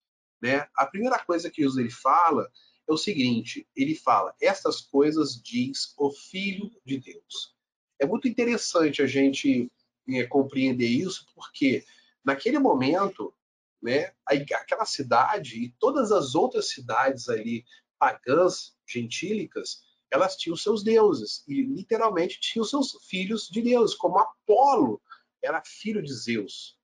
[0.41, 0.67] Né?
[0.75, 2.51] A primeira coisa que Jesus ele fala
[2.89, 7.55] é o seguinte: ele fala, estas coisas diz o Filho de Deus.
[7.99, 9.71] É muito interessante a gente
[10.09, 11.85] é, compreender isso, porque
[12.25, 13.35] naquele momento,
[13.83, 17.65] né, aquela cidade e todas as outras cidades ali
[17.99, 25.01] pagãs, gentílicas, elas tinham seus deuses e literalmente tinham seus filhos de Deus, como Apolo
[25.43, 26.79] era filho de Zeus,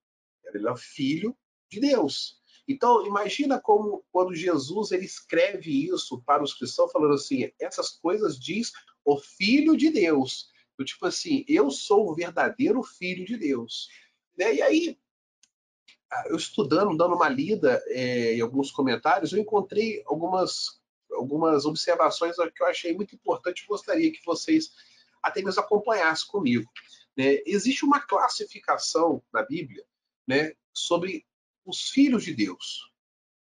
[0.44, 1.37] ele era filho
[1.70, 2.40] de Deus.
[2.66, 8.38] Então, imagina como quando Jesus ele escreve isso para os cristãos, falando assim: essas coisas
[8.38, 8.72] diz
[9.04, 10.51] o Filho de Deus.
[10.83, 13.88] Do tipo assim, eu sou o verdadeiro Filho de Deus.
[14.37, 14.57] Né?
[14.57, 14.99] E aí,
[16.27, 20.81] eu estudando, dando uma lida é, em alguns comentários, eu encontrei algumas,
[21.12, 24.73] algumas observações que eu achei muito importante e gostaria que vocês
[25.23, 26.68] até mesmo acompanhassem comigo.
[27.16, 27.40] Né?
[27.47, 29.85] Existe uma classificação na Bíblia
[30.27, 31.25] né, sobre
[31.64, 32.90] os filhos de Deus.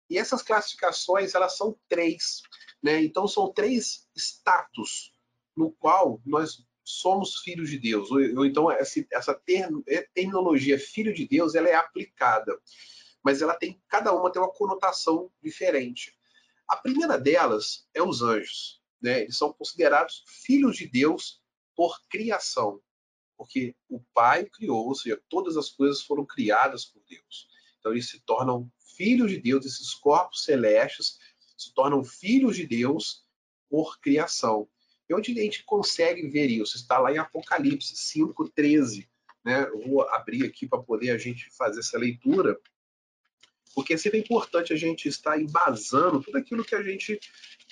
[0.10, 2.42] E essas classificações, elas são três,
[2.82, 3.04] né?
[3.04, 5.12] Então são três status
[5.56, 8.10] no qual nós somos filhos de Deus.
[8.10, 9.42] Ou, ou então essa,
[9.88, 12.58] é, terminologia filho de Deus, ela é aplicada,
[13.22, 16.18] mas ela tem cada uma tem uma conotação diferente.
[16.68, 19.22] A primeira delas é os anjos, né?
[19.22, 21.42] Eles são considerados filhos de Deus
[21.76, 22.82] por criação,
[23.38, 27.50] porque o Pai criou, ou seja, todas as coisas foram criadas por Deus.
[27.80, 31.20] Então eles se tornam filhos de Deus, esses corpos celestes
[31.58, 33.26] se tornam filhos de Deus
[33.70, 34.70] por criação.
[35.10, 36.76] E onde a gente consegue ver isso?
[36.76, 39.08] Está lá em Apocalipse 5:13,
[39.44, 39.68] né?
[39.68, 42.60] Eu vou abrir aqui para poder a gente fazer essa leitura,
[43.74, 47.20] porque é sempre importante a gente estar embasando tudo aquilo que a gente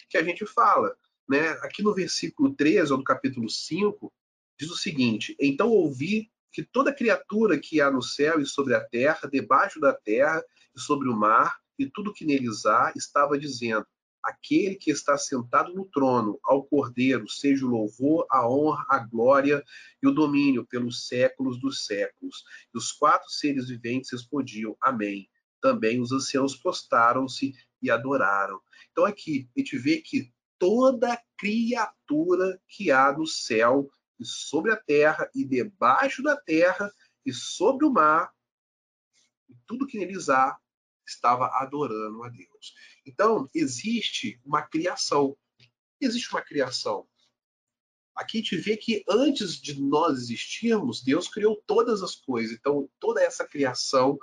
[0.09, 0.95] que a gente fala,
[1.27, 1.49] né?
[1.61, 4.13] Aqui no versículo 13 ou do capítulo 5
[4.57, 8.79] diz o seguinte: Então ouvi que toda criatura que há no céu e sobre a
[8.79, 10.41] terra, debaixo da terra
[10.73, 13.85] e sobre o mar, e tudo que neles há, estava dizendo:
[14.25, 19.63] Aquele que está sentado no trono, ao Cordeiro, seja o louvor, a honra, a glória
[20.01, 22.43] e o domínio pelos séculos dos séculos.
[22.73, 25.29] E os quatro seres viventes respondiam: Amém.
[25.61, 28.59] Também os anciãos postaram-se e adoraram.
[28.91, 33.87] Então aqui a gente vê que toda criatura que há no céu
[34.19, 36.91] e sobre a terra e debaixo da terra
[37.23, 38.33] e sobre o mar
[39.47, 40.57] e tudo que neles há
[41.05, 42.73] estava adorando a Deus.
[43.05, 45.37] Então, existe uma criação.
[46.01, 47.07] Existe uma criação.
[48.15, 52.55] Aqui a gente vê que antes de nós existirmos, Deus criou todas as coisas.
[52.57, 54.17] Então, toda essa criação,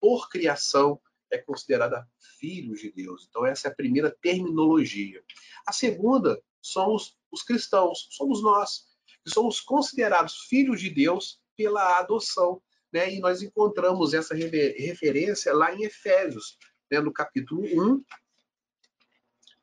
[0.00, 3.26] por criação, é considerada filhos de Deus.
[3.28, 5.22] Então, essa é a primeira terminologia.
[5.66, 8.84] A segunda são os, os cristãos, somos nós,
[9.24, 12.62] que somos considerados filhos de Deus pela adoção.
[12.92, 13.14] Né?
[13.14, 16.58] E nós encontramos essa referência lá em Efésios,
[16.90, 17.00] né?
[17.00, 18.04] no capítulo 1.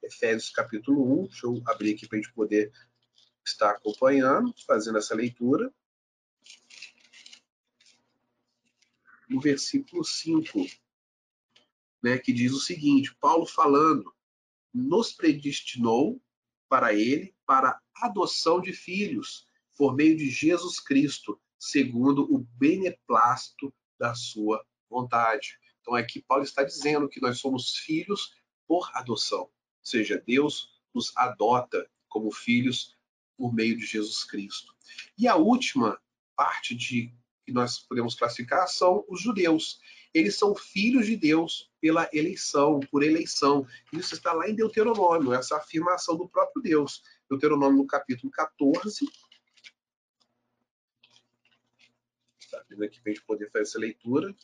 [0.10, 2.72] Efésios capítulo 1, deixa eu abrir aqui para a gente poder
[3.46, 5.72] estar acompanhando, fazendo essa leitura.
[9.30, 10.66] No versículo 5,
[12.02, 14.12] né, que diz o seguinte: Paulo falando,
[14.74, 16.20] nos predestinou
[16.68, 24.16] para ele para adoção de filhos por meio de Jesus Cristo, segundo o beneplácito da
[24.16, 25.60] sua vontade.
[25.82, 28.34] Então aqui Paulo está dizendo que nós somos filhos
[28.68, 32.98] por adoção, ou seja, Deus nos adota como filhos
[33.38, 34.74] por meio de Jesus Cristo.
[35.18, 36.00] E a última
[36.36, 37.14] parte de
[37.46, 39.80] que nós podemos classificar são os judeus.
[40.14, 43.66] Eles são filhos de Deus pela eleição, por eleição.
[43.94, 47.04] Isso está lá em Deuteronômio, essa afirmação do próprio Deus.
[47.30, 49.06] Deuteronômio no capítulo 14.
[52.40, 54.36] Está vindo aqui para a gente poder fazer essa leitura.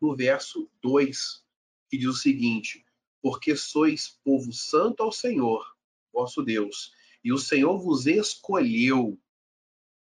[0.00, 1.44] No verso 2,
[1.88, 2.84] que diz o seguinte:
[3.20, 5.76] Porque sois povo santo ao Senhor,
[6.12, 9.20] vosso Deus, e o Senhor vos escolheu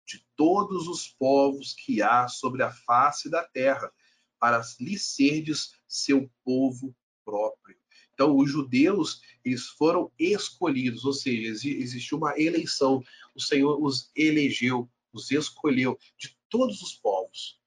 [0.06, 3.92] de todos os povos que há sobre a face da terra,
[4.38, 7.76] para lhe serdes seu povo próprio.
[8.12, 13.02] Então, os judeus, eles foram escolhidos, ou seja, existiu uma eleição.
[13.34, 17.60] O Senhor os elegeu, os escolheu de todos os povos.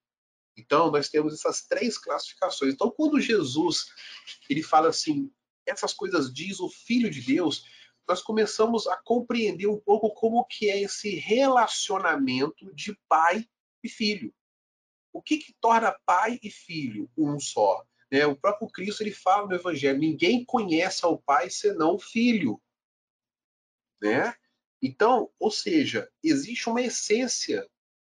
[0.57, 2.73] Então, nós temos essas três classificações.
[2.73, 3.85] Então, quando Jesus
[4.49, 5.31] ele fala assim,
[5.65, 7.65] essas coisas diz o Filho de Deus,
[8.07, 13.47] nós começamos a compreender um pouco como que é esse relacionamento de pai
[13.83, 14.33] e filho.
[15.13, 17.85] O que, que torna pai e filho um só?
[18.11, 18.25] Né?
[18.25, 22.61] O próprio Cristo ele fala no Evangelho: ninguém conhece ao Pai senão o Filho.
[24.01, 24.33] Né?
[24.81, 27.67] Então, ou seja, existe uma essência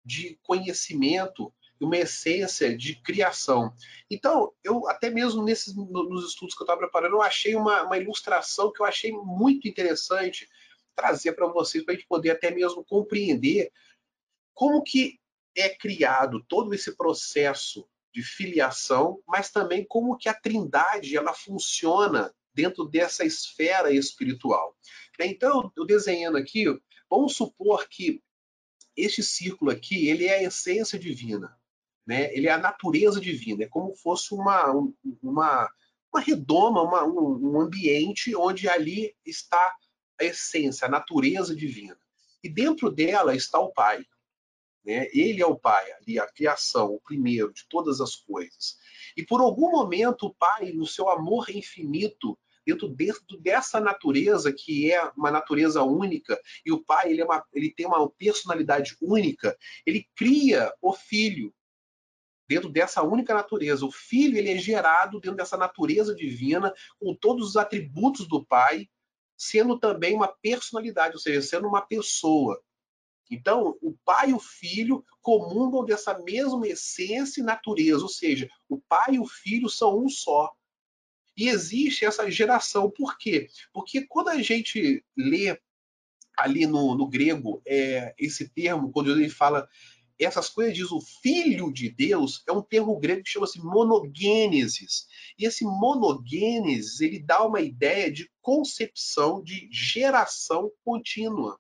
[0.04, 3.74] de conhecimento uma essência de criação.
[4.10, 7.98] Então, eu até mesmo nesses nos estudos que eu estava preparando, eu achei uma, uma
[7.98, 10.48] ilustração que eu achei muito interessante
[10.96, 13.72] trazer para vocês, para a gente poder até mesmo compreender
[14.54, 15.20] como que
[15.56, 22.34] é criado todo esse processo de filiação, mas também como que a trindade ela funciona
[22.54, 24.76] dentro dessa esfera espiritual.
[25.20, 26.66] Então, eu desenhando aqui,
[27.10, 28.22] vamos supor que
[28.98, 31.59] este círculo aqui, ele é a essência divina
[32.10, 32.34] né?
[32.36, 34.66] Ele é a natureza divina, é como fosse uma,
[35.22, 35.70] uma,
[36.12, 39.76] uma redoma, uma, um, um ambiente onde ali está
[40.20, 41.96] a essência, a natureza divina.
[42.44, 44.04] E dentro dela está o Pai.
[44.84, 45.08] Né?
[45.14, 48.80] Ele é o Pai, ali, a criação, o primeiro de todas as coisas.
[49.16, 54.92] E por algum momento o Pai, no seu amor infinito, dentro, dentro dessa natureza que
[54.92, 59.56] é uma natureza única, e o Pai ele, é uma, ele tem uma personalidade única,
[59.86, 61.54] ele cria o Filho,
[62.50, 63.86] dentro dessa única natureza.
[63.86, 68.90] O filho ele é gerado dentro dessa natureza divina, com todos os atributos do pai,
[69.38, 72.60] sendo também uma personalidade, ou seja, sendo uma pessoa.
[73.30, 78.80] Então, o pai e o filho comungam dessa mesma essência e natureza, ou seja, o
[78.80, 80.52] pai e o filho são um só.
[81.38, 82.90] E existe essa geração.
[82.90, 83.48] Por quê?
[83.72, 85.56] Porque quando a gente lê
[86.36, 89.70] ali no, no grego é, esse termo, quando ele fala
[90.26, 95.08] essas coisas diz o filho de Deus é um termo grego que chama-se monogênesis.
[95.38, 101.58] E esse monogênesis, ele dá uma ideia de concepção de geração contínua.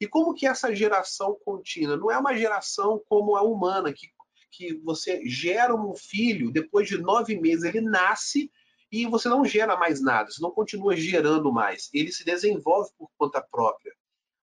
[0.00, 1.96] E como que essa geração contínua?
[1.96, 4.08] Não é uma geração como a humana, que,
[4.50, 8.50] que você gera um filho, depois de nove meses ele nasce
[8.90, 11.88] e você não gera mais nada, você não continua gerando mais.
[11.92, 13.95] Ele se desenvolve por conta própria.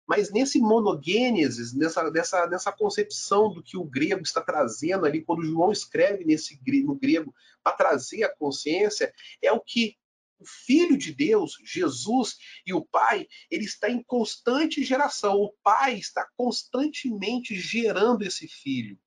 [0.06, 5.46] Mas nesse monogênesis, nessa, nessa, nessa concepção do que o grego está trazendo ali, quando
[5.46, 9.98] João escreve nesse, no grego para trazer a consciência, é o que
[10.40, 15.38] o Filho de Deus, Jesus e o Pai, ele está em constante geração.
[15.38, 19.00] O Pai está constantemente gerando esse filho.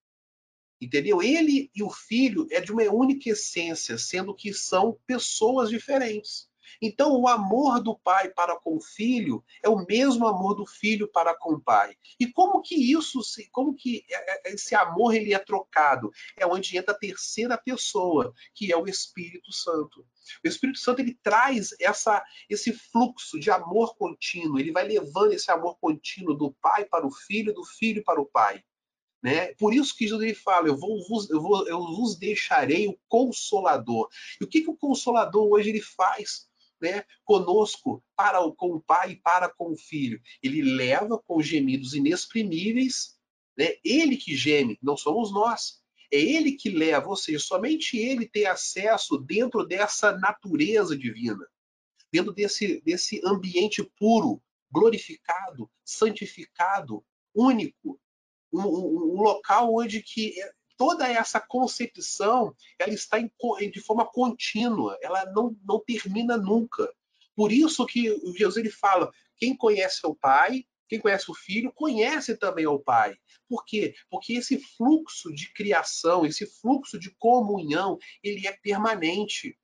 [0.81, 1.23] Entendeu?
[1.23, 6.49] Ele e o filho é de uma única essência, sendo que são pessoas diferentes.
[6.81, 11.09] Então, o amor do pai para com o filho é o mesmo amor do filho
[11.09, 11.97] para com o pai.
[12.19, 13.21] E como que isso,
[13.53, 16.11] como que é, é, esse amor ele é trocado?
[16.37, 20.07] É onde entra a terceira pessoa, que é o Espírito Santo.
[20.45, 25.51] O Espírito Santo ele traz essa, esse fluxo de amor contínuo, ele vai levando esse
[25.51, 28.63] amor contínuo do pai para o filho, do filho para o pai.
[29.23, 29.55] Né?
[29.55, 31.01] Por isso que Jesus fala, eu, vou,
[31.31, 34.09] eu, vou, eu vos deixarei o Consolador.
[34.41, 36.46] E o que, que o Consolador hoje ele faz?
[36.81, 40.21] Né, conosco, para o, com o Pai e para com o Filho.
[40.43, 43.17] Ele leva com gemidos inexprimíveis,
[43.57, 45.81] né, ele que geme, não somos nós.
[46.13, 51.45] É ele que leva, ou seja, somente ele tem acesso dentro dessa natureza divina,
[52.13, 57.99] dentro desse, desse ambiente puro, glorificado, santificado, único,
[58.53, 60.35] um, um, um local onde que
[60.77, 63.31] toda essa concepção ela está em,
[63.71, 66.89] de forma contínua, ela não, não termina nunca.
[67.35, 72.37] Por isso que Jesus ele fala: quem conhece o Pai, quem conhece o Filho, conhece
[72.37, 73.17] também o Pai.
[73.49, 73.95] Por quê?
[74.11, 79.59] Porque esse fluxo de criação, esse fluxo de comunhão, ele é permanente.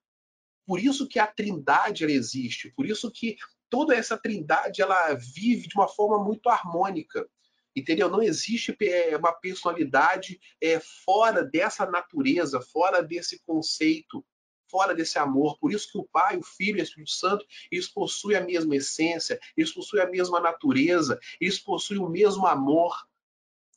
[0.67, 2.71] Por isso que a Trindade ela existe.
[2.71, 3.37] Por isso que
[3.69, 7.29] toda essa Trindade ela vive de uma forma muito harmônica
[7.75, 8.09] entendeu?
[8.09, 14.25] Não existe é, uma personalidade é, fora dessa natureza, fora desse conceito,
[14.71, 15.59] fora desse amor.
[15.59, 18.77] Por isso que o Pai, o Filho e o Espírito Santo, eles possuem a mesma
[18.77, 22.97] essência, eles possuem a mesma natureza, eles possuem o mesmo amor.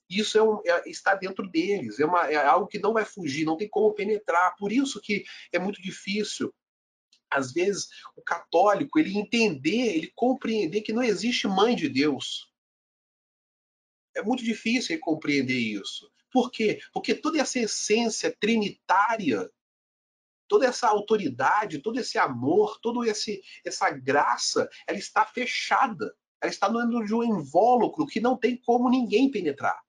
[0.09, 3.43] Isso é um, é, está dentro deles, é, uma, é algo que não vai fugir,
[3.43, 4.55] não tem como penetrar.
[4.55, 6.53] Por isso que é muito difícil
[7.29, 12.49] às vezes o católico ele entender, ele compreender que não existe mãe de Deus.
[14.15, 16.09] É muito difícil compreender isso.
[16.31, 16.79] Por quê?
[16.93, 19.49] Porque toda essa essência trinitária,
[20.47, 26.15] toda essa autoridade, todo esse amor, toda essa graça, ela está fechada.
[26.41, 29.79] Ela está dentro de um invólucro que não tem como ninguém penetrar.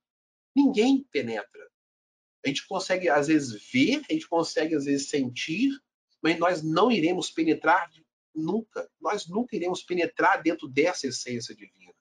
[0.55, 1.69] Ninguém penetra.
[2.45, 5.71] A gente consegue, às vezes, ver, a gente consegue, às vezes, sentir,
[6.23, 7.91] mas nós não iremos penetrar
[8.35, 8.89] nunca.
[9.01, 11.93] Nós nunca iremos penetrar dentro dessa essência divina.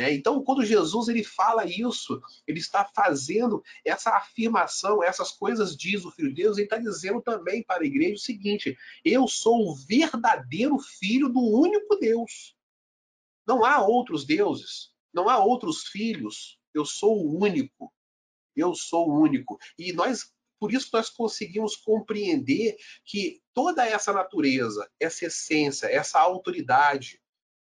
[0.00, 0.14] Né?
[0.14, 6.10] Então, quando Jesus ele fala isso, ele está fazendo essa afirmação, essas coisas diz o
[6.10, 9.74] Filho de Deus, ele está dizendo também para a igreja o seguinte: eu sou o
[9.74, 12.56] verdadeiro filho do único Deus.
[13.46, 16.58] Não há outros deuses, não há outros filhos.
[16.72, 17.92] Eu sou o único.
[18.56, 19.58] Eu sou o único.
[19.78, 27.20] E nós por isso nós conseguimos compreender que toda essa natureza, essa essência, essa autoridade,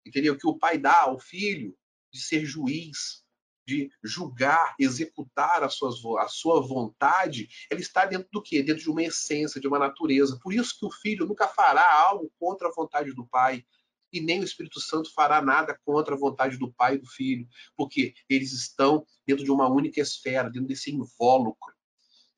[0.07, 0.37] entendeu?
[0.37, 1.77] Que o pai dá ao filho,
[2.13, 3.23] de ser juiz,
[3.67, 8.63] de julgar, executar a, a sua vontade, ela está dentro do quê?
[8.63, 10.39] Dentro de uma essência, de uma natureza.
[10.43, 13.65] Por isso que o filho nunca fará algo contra a vontade do pai,
[14.13, 17.49] e nem o Espírito Santo fará nada contra a vontade do pai e do filho,
[17.75, 21.75] porque eles estão dentro de uma única esfera, dentro desse invólucro.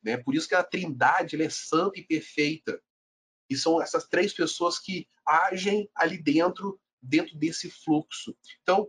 [0.01, 0.15] Né?
[0.15, 2.81] Por isso que a trindade é santa e perfeita.
[3.49, 8.35] E são essas três pessoas que agem ali dentro, dentro desse fluxo.
[8.61, 8.87] Então,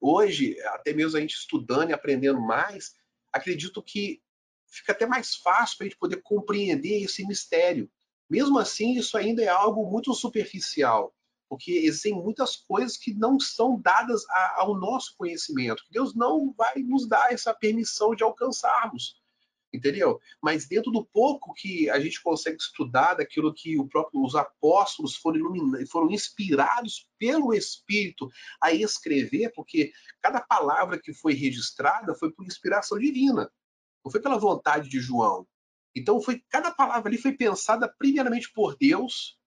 [0.00, 2.94] hoje, até mesmo a gente estudando e aprendendo mais,
[3.32, 4.22] acredito que
[4.66, 7.90] fica até mais fácil para a gente poder compreender esse mistério.
[8.28, 11.14] Mesmo assim, isso ainda é algo muito superficial,
[11.48, 16.76] porque existem muitas coisas que não são dadas ao nosso conhecimento, que Deus não vai
[16.76, 19.19] nos dar essa permissão de alcançarmos
[19.72, 20.20] entendeu?
[20.42, 25.16] Mas dentro do pouco que a gente consegue estudar daquilo que o próprio, os apóstolos
[25.16, 25.40] foram,
[25.86, 28.28] foram inspirados pelo Espírito
[28.60, 33.50] a escrever, porque cada palavra que foi registrada foi por inspiração divina,
[34.04, 35.46] não foi pela vontade de João.
[35.94, 39.38] Então foi cada palavra ali foi pensada primeiramente por Deus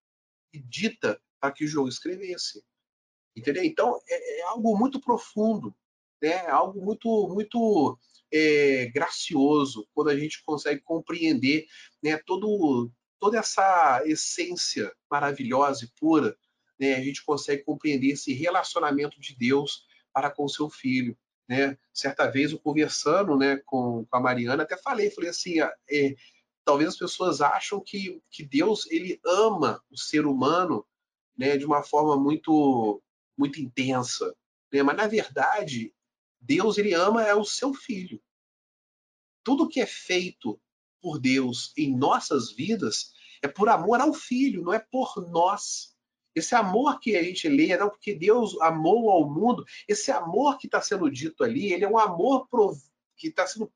[0.53, 2.63] e dita para que João escrevesse.
[3.35, 3.63] Entendeu?
[3.63, 5.73] Então é, é algo muito profundo,
[6.21, 6.29] né?
[6.29, 7.97] É algo muito muito
[8.33, 11.67] é, gracioso quando a gente consegue compreender
[12.01, 16.35] né, todo, toda essa essência maravilhosa e pura.
[16.79, 21.15] Né, a gente consegue compreender esse relacionamento de Deus para com seu filho.
[21.47, 21.77] Né?
[21.93, 26.15] Certa vez eu conversando né, com, com a Mariana, até falei, falei assim, é,
[26.65, 30.85] talvez as pessoas acham que, que Deus ele ama o ser humano
[31.37, 33.01] né, de uma forma muito
[33.35, 34.31] muito intensa,
[34.71, 34.83] né?
[34.83, 35.91] mas na verdade
[36.39, 38.21] Deus ele ama é o seu filho.
[39.43, 40.59] Tudo que é feito
[41.01, 45.93] por Deus em nossas vidas é por amor ao filho, não é por nós.
[46.33, 50.65] Esse amor que a gente lê, não porque Deus amou ao mundo, esse amor que
[50.65, 52.47] está sendo dito ali, ele é um amor
[53.17, 53.71] que está sendo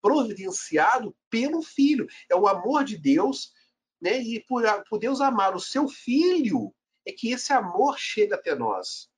[0.00, 2.06] providenciado pelo filho.
[2.30, 3.52] É o amor de Deus,
[4.00, 4.18] né?
[4.20, 6.72] E por, por Deus amar o seu filho,
[7.04, 9.10] é que esse amor chega até nós.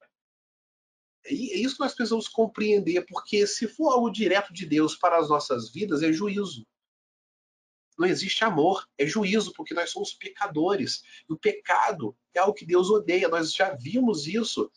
[1.31, 5.19] É, é isso que nós precisamos compreender, porque se for algo direto de Deus para
[5.19, 6.67] as nossas vidas, é juízo.
[7.97, 11.03] Não existe amor, é juízo, porque nós somos pecadores.
[11.29, 13.29] E o pecado é algo que Deus odeia.
[13.29, 14.71] Nós já vimos isso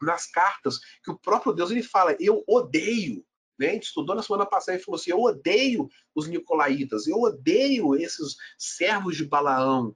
[0.00, 3.24] nas cartas, que o próprio Deus ele fala: Eu odeio.
[3.58, 3.70] Né?
[3.70, 7.94] A gente estudou na semana passada e falou assim: Eu odeio os nicolaítas, eu odeio
[7.94, 9.94] esses servos de Balaão.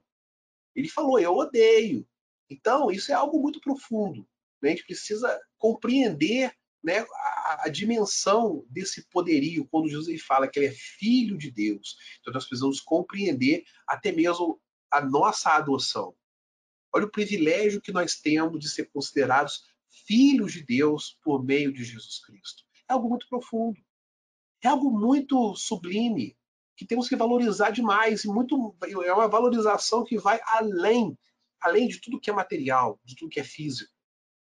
[0.75, 2.07] Ele falou: Eu odeio.
[2.49, 4.27] Então, isso é algo muito profundo.
[4.61, 4.69] Né?
[4.69, 6.53] A gente precisa compreender
[6.83, 11.95] né, a, a, dimensão desse poderio quando Jesus fala que ele é filho de Deus.
[12.19, 14.59] Então nós precisamos compreender até mesmo
[14.91, 16.13] a nossa adoção.
[16.93, 19.63] Olha o privilégio que nós temos de ser considerados
[20.05, 22.63] filhos de Deus por meio de Jesus Cristo.
[22.89, 23.79] É algo muito profundo.
[24.61, 26.37] É algo muito sublime
[26.75, 31.17] que temos que valorizar demais e muito é uma valorização que vai além,
[31.61, 33.93] além de tudo que é material, de tudo que é físico.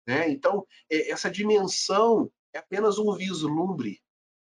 [0.08, 0.30] Né?
[0.30, 4.02] Então, é, essa dimensão é apenas um vislumbre,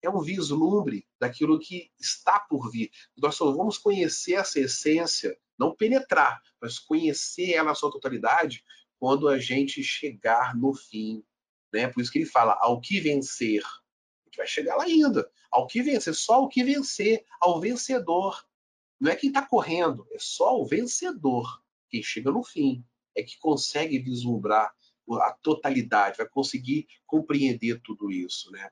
[0.02, 2.90] é um vislumbre daquilo que está por vir.
[3.16, 8.64] Nós só vamos conhecer essa essência, não penetrar, mas conhecer ela na sua totalidade
[8.98, 11.24] quando a gente chegar no fim.
[11.72, 11.86] Né?
[11.88, 13.62] Por isso que ele fala, ao que vencer.
[13.64, 15.30] A gente vai chegar lá ainda.
[15.50, 18.44] Ao que vencer, só o que vencer, ao vencedor.
[19.00, 21.62] Não é quem está correndo, é só o vencedor.
[21.88, 22.84] Quem chega no fim
[23.14, 24.74] é que consegue vislumbrar
[25.20, 28.70] a totalidade, vai conseguir compreender tudo isso, né?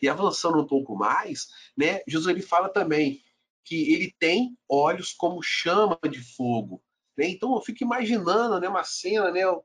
[0.00, 3.22] E avançando um pouco mais, né, Jesus ele fala também
[3.64, 6.82] que ele tem olhos como chama de fogo.
[7.16, 7.28] Né?
[7.28, 9.64] Então eu fico imaginando né, uma cena, né, eu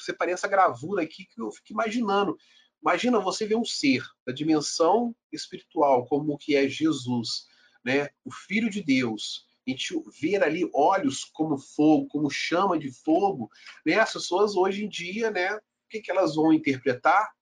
[0.00, 2.36] separei essa gravura aqui que eu fico imaginando.
[2.80, 7.46] Imagina você ver um ser da dimensão espiritual, como o que é Jesus,
[7.84, 12.90] né, o Filho de Deus, a gente ver ali olhos como fogo, como chama de
[12.90, 13.50] fogo,
[13.86, 13.94] né?
[13.94, 15.54] As pessoas hoje em dia, né?
[15.54, 17.32] O que, que elas vão interpretar,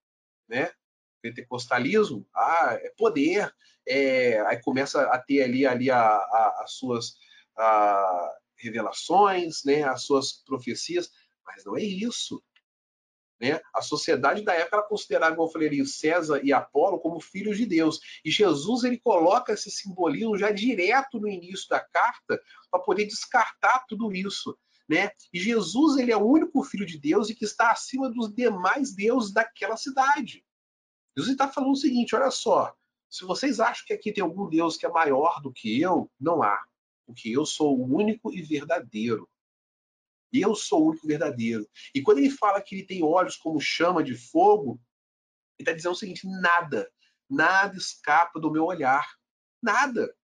[0.49, 0.71] né?
[1.23, 3.53] Pentecostalismo, ah, é poder,
[3.87, 7.14] é, aí começa a ter ali, ali a, a, as suas
[7.57, 9.83] a, revelações, né?
[9.83, 11.11] As suas profecias,
[11.47, 12.43] mas não é isso.
[13.41, 13.61] Né?
[13.74, 17.99] A sociedade da época considerava, como eu César e Apolo como filhos de Deus.
[18.24, 22.38] E Jesus ele coloca esse simbolismo já direto no início da carta
[22.70, 24.57] para poder descartar tudo isso.
[24.86, 25.11] Né?
[25.32, 28.95] E Jesus ele é o único filho de Deus e que está acima dos demais
[28.95, 30.45] deuses daquela cidade.
[31.16, 32.74] Jesus está falando o seguinte: olha só,
[33.09, 36.43] se vocês acham que aqui tem algum Deus que é maior do que eu, não
[36.43, 36.61] há.
[37.07, 39.28] Porque eu sou o único e verdadeiro.
[40.33, 41.68] Eu sou o único verdadeiro.
[41.95, 44.81] E quando ele fala que ele tem olhos como chama de fogo,
[45.59, 46.91] ele está dizendo o seguinte: nada,
[47.28, 49.07] nada escapa do meu olhar.
[49.62, 50.14] Nada.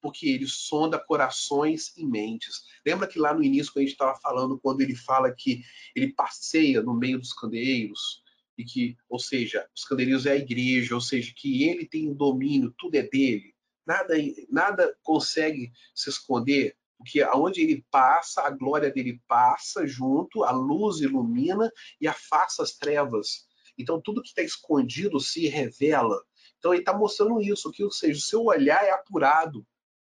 [0.00, 2.62] Porque ele sonda corações e mentes.
[2.84, 5.62] Lembra que lá no início, quando a gente estava falando, quando ele fala que
[5.94, 8.22] ele passeia no meio dos candeeiros,
[8.56, 12.14] e que, ou seja, os candeeiros é a igreja, ou seja, que ele tem o
[12.14, 13.54] domínio, tudo é dele.
[13.86, 14.14] Nada,
[14.50, 21.00] nada consegue se esconder porque aonde ele passa, a glória dele passa junto, a luz
[21.00, 21.70] ilumina
[22.00, 23.46] e afasta as trevas.
[23.78, 26.22] Então tudo que está escondido se revela.
[26.58, 29.66] Então ele está mostrando isso, que ou seja, o seu olhar é apurado.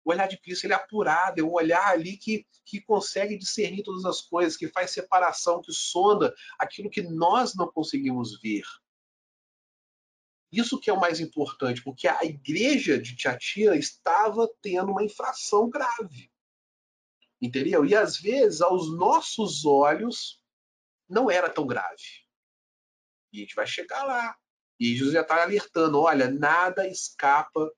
[0.05, 3.85] O olhar de Cristo ele é apurado, é um olhar ali que, que consegue discernir
[3.85, 8.65] todas as coisas, que faz separação, que sonda aquilo que nós não conseguimos ver.
[10.51, 15.71] Isso que é o mais importante, porque a igreja de Tiatira estava tendo uma infração
[15.71, 16.32] grave.
[17.43, 17.85] Entendeu?
[17.85, 20.41] E às vezes, aos nossos olhos,
[21.09, 22.23] não era tão grave.
[23.33, 24.37] E a gente vai chegar lá.
[24.79, 27.69] E Jesus já está alertando: olha, nada escapa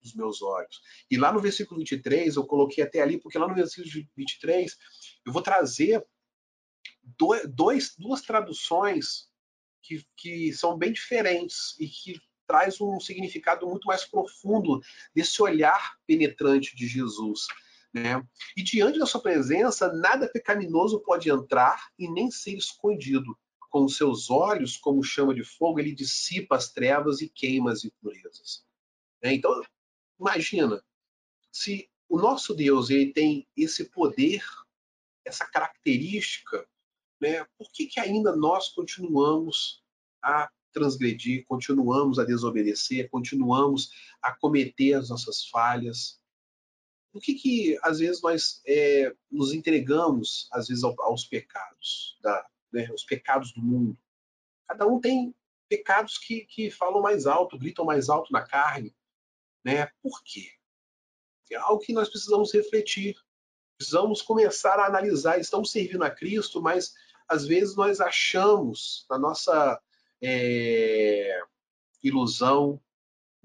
[0.00, 0.80] dos meus olhos.
[1.10, 4.76] E lá no versículo 23, eu coloquei até ali, porque lá no versículo 23,
[5.26, 6.02] eu vou trazer
[7.54, 9.28] dois, duas traduções
[9.82, 14.80] que, que são bem diferentes e que traz um significado muito mais profundo
[15.14, 17.46] desse olhar penetrante de Jesus.
[17.96, 18.22] Né?
[18.54, 23.34] E diante da sua presença, nada pecaminoso pode entrar e nem ser escondido.
[23.70, 27.86] Com os seus olhos, como chama de fogo, ele dissipa as trevas e queima as
[27.86, 28.64] impurezas.
[29.22, 29.32] Né?
[29.32, 29.62] Então,
[30.20, 30.84] imagina,
[31.50, 34.44] se o nosso Deus ele tem esse poder,
[35.24, 36.68] essa característica,
[37.18, 37.46] né?
[37.56, 39.82] por que, que ainda nós continuamos
[40.22, 43.90] a transgredir, continuamos a desobedecer, continuamos
[44.20, 46.20] a cometer as nossas falhas?
[47.16, 52.90] Por que, que às vezes nós é, nos entregamos às vezes aos pecados, da, né,
[52.92, 53.96] os pecados do mundo?
[54.68, 55.34] Cada um tem
[55.66, 58.94] pecados que, que falam mais alto, gritam mais alto na carne,
[59.64, 59.86] né?
[60.02, 60.50] Por quê?
[61.50, 63.16] É algo que nós precisamos refletir.
[63.78, 65.40] Precisamos começar a analisar.
[65.40, 66.92] Estamos servindo a Cristo, mas
[67.26, 69.80] às vezes nós achamos, na nossa
[70.22, 71.40] é,
[72.02, 72.78] ilusão,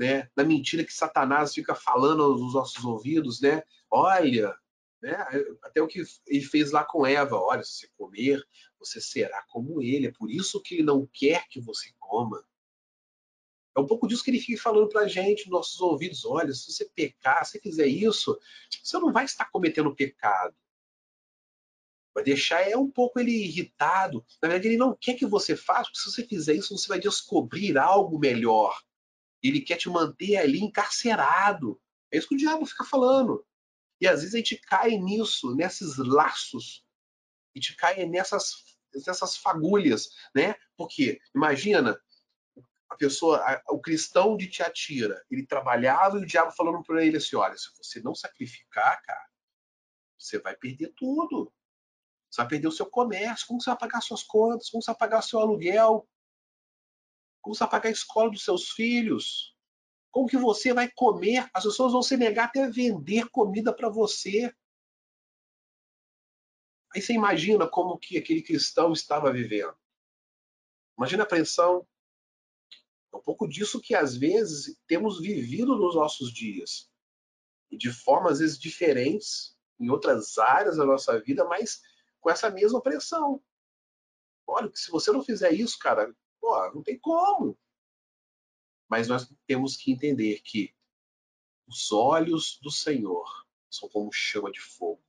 [0.02, 3.62] né, na mentira que Satanás fica falando nos nossos ouvidos, né?
[3.88, 4.58] Olha,
[5.00, 5.16] né,
[5.62, 8.44] até o que ele fez lá com Eva, olha, se você comer,
[8.80, 10.08] você será como ele.
[10.08, 12.44] É por isso que ele não quer que você coma.
[13.78, 16.26] É um pouco disso que ele fica falando para a gente, nos nossos ouvidos.
[16.26, 18.36] Olha, se você pecar, se você fizer isso,
[18.84, 20.56] você não vai estar cometendo pecado.
[22.12, 24.26] Vai deixar é um pouco ele irritado.
[24.42, 27.00] Na verdade, ele não quer que você faça, porque se você fizer isso, você vai
[27.00, 28.82] descobrir algo melhor.
[29.44, 31.82] Ele quer te manter ali encarcerado.
[32.12, 33.46] É isso que o diabo fica falando.
[34.00, 36.84] E às vezes a gente cai nisso, nesses laços.
[37.56, 38.64] A gente cai nessas,
[39.06, 40.56] nessas fagulhas, né?
[40.76, 42.00] Porque, imagina,
[42.90, 47.18] a pessoa, a, o cristão de Tiatira, ele trabalhava e o diabo falando para ele
[47.18, 49.26] assim: olha, se você não sacrificar, cara,
[50.18, 51.52] você vai perder tudo.
[52.30, 53.48] Você vai perder o seu comércio.
[53.48, 54.70] Como você vai pagar suas contas?
[54.70, 56.08] Como você vai pagar seu aluguel?
[57.42, 59.56] Como você vai pagar a escola dos seus filhos?
[60.12, 61.50] Como que você vai comer?
[61.54, 64.54] As pessoas vão se negar até vender comida para você.
[66.94, 69.74] Aí você imagina como que aquele cristão estava vivendo.
[70.98, 71.88] Imagina a pressão,
[73.14, 76.90] é um pouco disso que às vezes temos vivido nos nossos dias.
[77.70, 81.82] E de formas às vezes diferentes, em outras áreas da nossa vida, mas
[82.20, 83.42] com essa mesma pressão.
[84.46, 87.58] Olha, se você não fizer isso, cara, pô, não tem como.
[88.90, 90.74] Mas nós temos que entender que
[91.68, 95.02] os olhos do Senhor são como chama de fogo.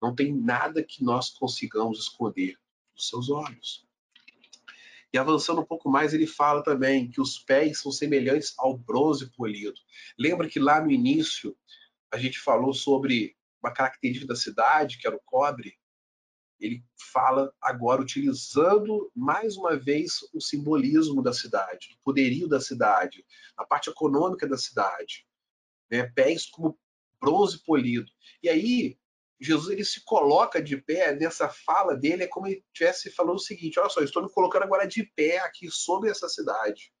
[0.00, 2.56] Não tem nada que nós consigamos esconder
[2.94, 3.84] dos seus olhos.
[5.12, 9.28] E avançando um pouco mais, ele fala também que os pés são semelhantes ao bronze
[9.30, 9.80] polido.
[10.16, 11.56] Lembra que lá no início
[12.12, 15.79] a gente falou sobre uma característica da cidade, que era o cobre?
[16.60, 23.24] Ele fala agora utilizando mais uma vez o simbolismo da cidade, o poderio da cidade,
[23.56, 25.26] a parte econômica da cidade.
[25.90, 26.04] Né?
[26.04, 26.78] Pés como
[27.20, 28.10] bronze polido.
[28.42, 28.98] E aí
[29.40, 33.40] Jesus ele se coloca de pé nessa fala dele, é como ele estivesse falando o
[33.40, 36.92] seguinte: olha só, estou me colocando agora de pé aqui sobre essa cidade,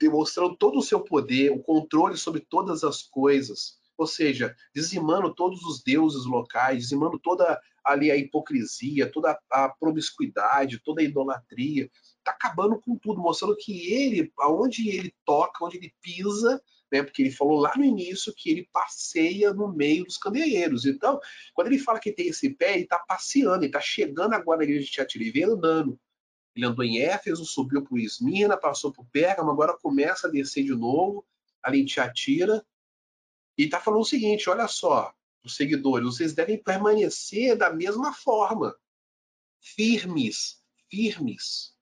[0.00, 5.62] demonstrando todo o seu poder, o controle sobre todas as coisas, ou seja, dizimando todos
[5.64, 12.30] os deuses locais, dizimando toda ali a hipocrisia, toda a promiscuidade, toda a idolatria, está
[12.30, 17.02] acabando com tudo, mostrando que ele, aonde ele toca, onde ele pisa, né?
[17.02, 20.86] Porque ele falou lá no início que ele passeia no meio dos candeeiros.
[20.86, 21.20] Então,
[21.52, 24.64] quando ele fala que tem esse pé, ele está passeando, ele está chegando agora na
[24.64, 25.98] igreja de Tiatira, andando.
[26.54, 30.74] Ele andou em Éfeso, subiu por Esmina, passou por Pérgamo, agora começa a descer de
[30.74, 31.26] novo
[31.62, 32.64] ali em Tiatira.
[33.58, 35.12] E está falando o seguinte: olha só,
[35.44, 38.74] os seguidores, vocês devem permanecer da mesma forma,
[39.60, 41.74] firmes, firmes.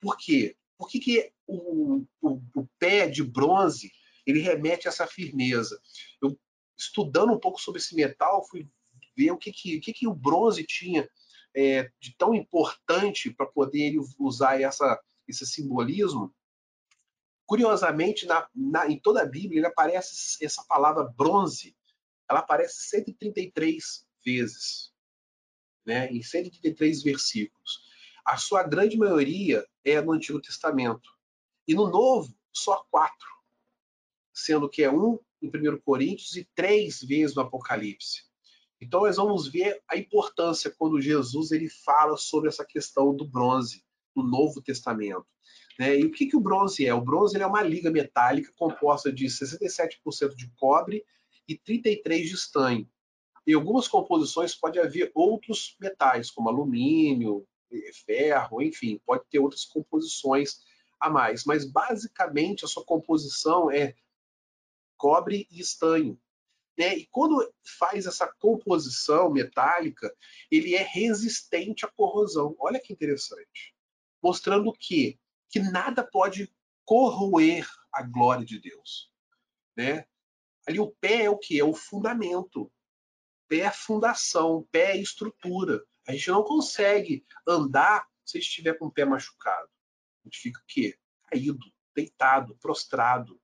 [0.00, 0.56] Por quê?
[0.78, 3.92] Por que, que o, o, o, pé de bronze
[4.26, 5.80] ele remete a essa firmeza?
[6.20, 6.38] Eu,
[6.76, 8.68] estudando um pouco sobre esse metal, fui
[9.16, 11.08] ver o que, que, o, que, que o bronze tinha
[11.54, 16.34] é, de tão importante para poder ele usar essa, esse simbolismo.
[17.46, 21.76] Curiosamente, na, na, em toda a Bíblia, ele aparece essa palavra bronze,
[22.32, 24.92] ela aparece 133 vezes,
[25.86, 27.82] né, em 133 versículos.
[28.24, 31.10] A sua grande maioria é no Antigo Testamento.
[31.66, 33.28] E no Novo, só quatro.
[34.32, 38.22] Sendo que é um em 1 Coríntios e três vezes no Apocalipse.
[38.80, 43.84] Então nós vamos ver a importância quando Jesus ele fala sobre essa questão do bronze
[44.14, 45.26] no Novo Testamento.
[45.78, 45.98] Né?
[45.98, 46.94] E o que, que o bronze é?
[46.94, 51.04] O bronze é uma liga metálica composta de 67% de cobre
[51.52, 52.88] e 33% de estanho.
[53.46, 57.46] Em algumas composições pode haver outros metais, como alumínio,
[58.06, 60.60] ferro, enfim, pode ter outras composições
[61.00, 63.94] a mais, mas basicamente a sua composição é
[64.96, 66.20] cobre e estanho.
[66.78, 66.96] Né?
[66.98, 70.14] E quando faz essa composição metálica,
[70.50, 72.54] ele é resistente à corrosão.
[72.58, 73.74] Olha que interessante.
[74.22, 76.52] Mostrando que, que nada pode
[76.84, 79.10] corroer a glória de Deus.
[79.76, 80.06] Né?
[80.66, 81.58] Ali o pé é o que?
[81.58, 82.70] É o fundamento.
[83.48, 85.84] Pé é fundação, pé é estrutura.
[86.06, 89.68] A gente não consegue andar se estiver com o pé machucado.
[90.24, 90.96] A gente fica o quê?
[91.28, 93.40] Caído, deitado, prostrado.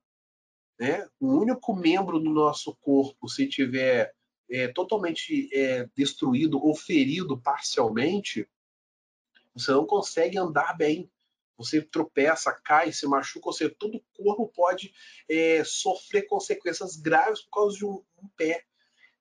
[0.79, 1.07] Né?
[1.19, 4.13] O único membro do nosso corpo, se tiver
[4.49, 8.49] é, totalmente é, destruído ou ferido parcialmente,
[9.53, 11.11] você não consegue andar bem.
[11.59, 14.93] Você tropeça, cai, se machuca, ou seja, todo o corpo pode
[15.29, 18.63] é, sofrer consequências graves por causa de um, um pé.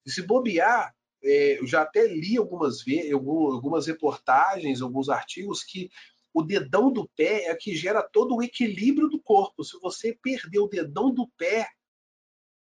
[0.06, 5.90] E se bobear, é, eu já até li algumas algumas reportagens, alguns artigos que
[6.32, 9.64] o dedão do pé é que gera todo o equilíbrio do corpo.
[9.64, 11.68] Se você perder o dedão do pé,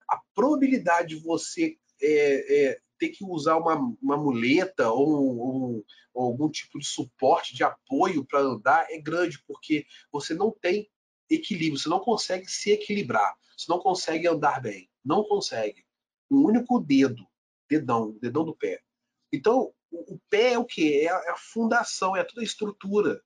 [0.08, 6.24] a probabilidade de você é, é, ter que usar uma, uma muleta ou, ou, ou,
[6.24, 10.90] algum tipo de suporte, de apoio para andar é grande, porque você não tem
[11.28, 15.84] equilíbrio, você não consegue se equilibrar, você não consegue andar bem, não consegue.
[16.30, 17.26] Um único dedo,
[17.68, 18.82] dedão, dedão do pé.
[19.30, 21.00] Então, o, o pé é o que?
[21.00, 23.22] É, é a fundação, é toda a estrutura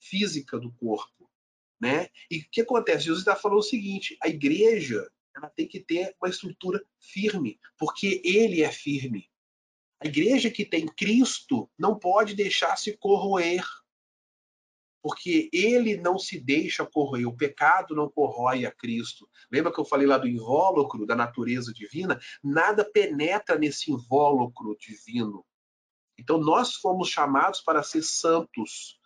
[0.00, 1.30] física do corpo.
[1.80, 2.08] Né?
[2.30, 3.04] E o que acontece?
[3.04, 5.06] Jesus está falando o seguinte: a igreja
[5.36, 9.30] ela tem que ter uma estrutura firme, porque ele é firme.
[10.00, 13.64] A igreja que tem Cristo não pode deixar se corroer,
[15.02, 19.28] porque ele não se deixa corroer, o pecado não corrói a Cristo.
[19.52, 22.18] Lembra que eu falei lá do invólucro da natureza divina?
[22.42, 25.44] Nada penetra nesse invólucro divino.
[26.18, 28.98] Então nós fomos chamados para ser santos,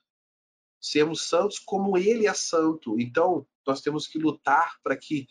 [0.80, 2.98] sermos santos como ele é santo.
[2.98, 5.28] Então nós temos que lutar para que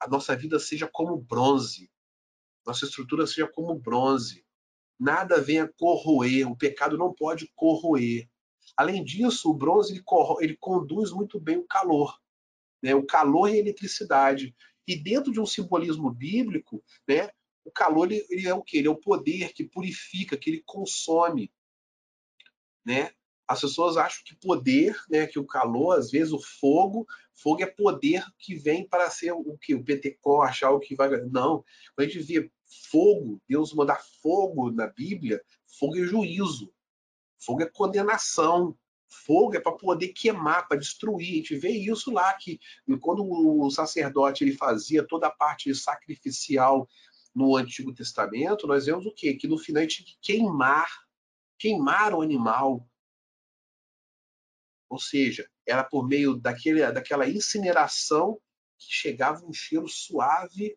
[0.00, 1.90] a nossa vida seja como bronze,
[2.66, 4.44] nossa estrutura seja como bronze.
[5.00, 8.28] Nada venha corroer, o pecado não pode corroer.
[8.76, 10.04] Além disso, o bronze ele,
[10.40, 12.18] ele conduz muito bem o calor,
[12.82, 12.94] né?
[12.94, 14.54] o calor e a eletricidade.
[14.86, 17.30] E dentro de um simbolismo bíblico, né,
[17.64, 18.78] o calor ele, ele é o que?
[18.78, 21.52] Ele é o poder que purifica, que ele consome.
[22.84, 23.12] Né?
[23.48, 27.66] As pessoas acham que poder, né, que o calor, às vezes o fogo, fogo é
[27.66, 31.08] poder que vem para ser o que o Pentecoste, algo que vai.
[31.22, 32.50] Não, quando a gente vê
[32.90, 36.70] fogo, Deus mandar fogo na Bíblia, fogo é juízo,
[37.38, 38.76] fogo é condenação,
[39.08, 41.32] fogo é para poder queimar, para destruir.
[41.32, 42.60] A gente vê isso lá que
[43.00, 46.86] quando o sacerdote ele fazia toda a parte sacrificial
[47.34, 49.32] no Antigo Testamento, nós vemos o quê?
[49.32, 50.90] Que no final a gente tinha que queimar,
[51.58, 52.86] queimar o animal,
[54.88, 58.40] ou seja, era por meio daquele, daquela incineração
[58.78, 60.76] que chegava um cheiro suave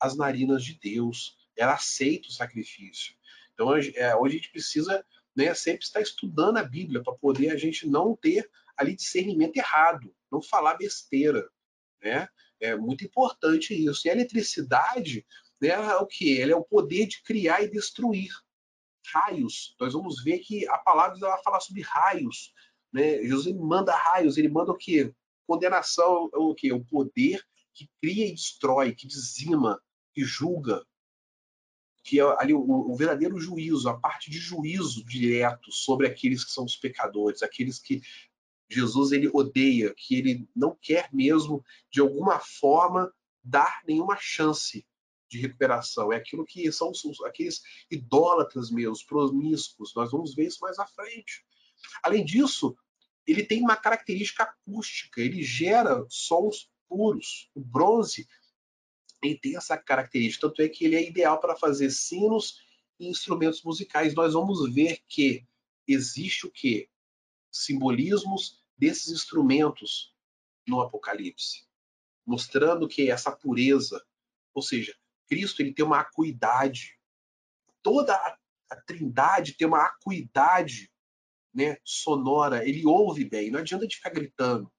[0.00, 1.36] às narinas de Deus.
[1.56, 3.14] Era aceito o sacrifício.
[3.54, 7.56] Então, é, hoje a gente precisa né, sempre estar estudando a Bíblia para poder a
[7.56, 11.48] gente não ter ali discernimento errado, não falar besteira.
[12.02, 12.28] Né?
[12.60, 14.06] É muito importante isso.
[14.06, 15.26] E a eletricidade
[15.60, 16.40] né, é o que?
[16.40, 18.30] Ela é o poder de criar e destruir
[19.12, 19.74] raios.
[19.78, 22.52] Nós vamos ver que a palavra vai falar sobre raios.
[22.92, 23.22] Né?
[23.22, 25.12] Jesus manda raios, ele manda o quê?
[25.46, 26.72] Condenação, o quê?
[26.72, 29.80] O poder que cria e destrói, que dizima,
[30.14, 30.84] que julga,
[32.02, 36.52] que é ali o, o, verdadeiro juízo, a parte de juízo direto sobre aqueles que
[36.52, 38.00] são os pecadores, aqueles que
[38.68, 43.12] Jesus ele odeia, que ele não quer mesmo de alguma forma
[43.42, 44.86] dar nenhuma chance
[45.28, 46.12] de recuperação.
[46.12, 47.60] É aquilo que são, são aqueles
[47.90, 49.92] idólatras meus, promíscuos.
[49.94, 51.44] Nós vamos ver isso mais à frente.
[52.02, 52.76] Além disso,
[53.26, 57.50] ele tem uma característica acústica, ele gera sons puros.
[57.54, 58.28] O bronze
[59.22, 62.60] ele tem essa característica, tanto é que ele é ideal para fazer sinos
[62.98, 64.14] e instrumentos musicais.
[64.14, 65.44] Nós vamos ver que
[65.86, 66.88] existe o que?
[67.50, 70.14] Simbolismos desses instrumentos
[70.66, 71.66] no Apocalipse,
[72.24, 74.04] mostrando que essa pureza,
[74.52, 74.94] ou seja,
[75.26, 76.98] Cristo ele tem uma acuidade.
[77.82, 78.38] Toda a,
[78.70, 80.92] a Trindade tem uma acuidade
[81.56, 83.50] né, sonora, ele ouve bem.
[83.50, 84.70] Não adianta de ficar gritando.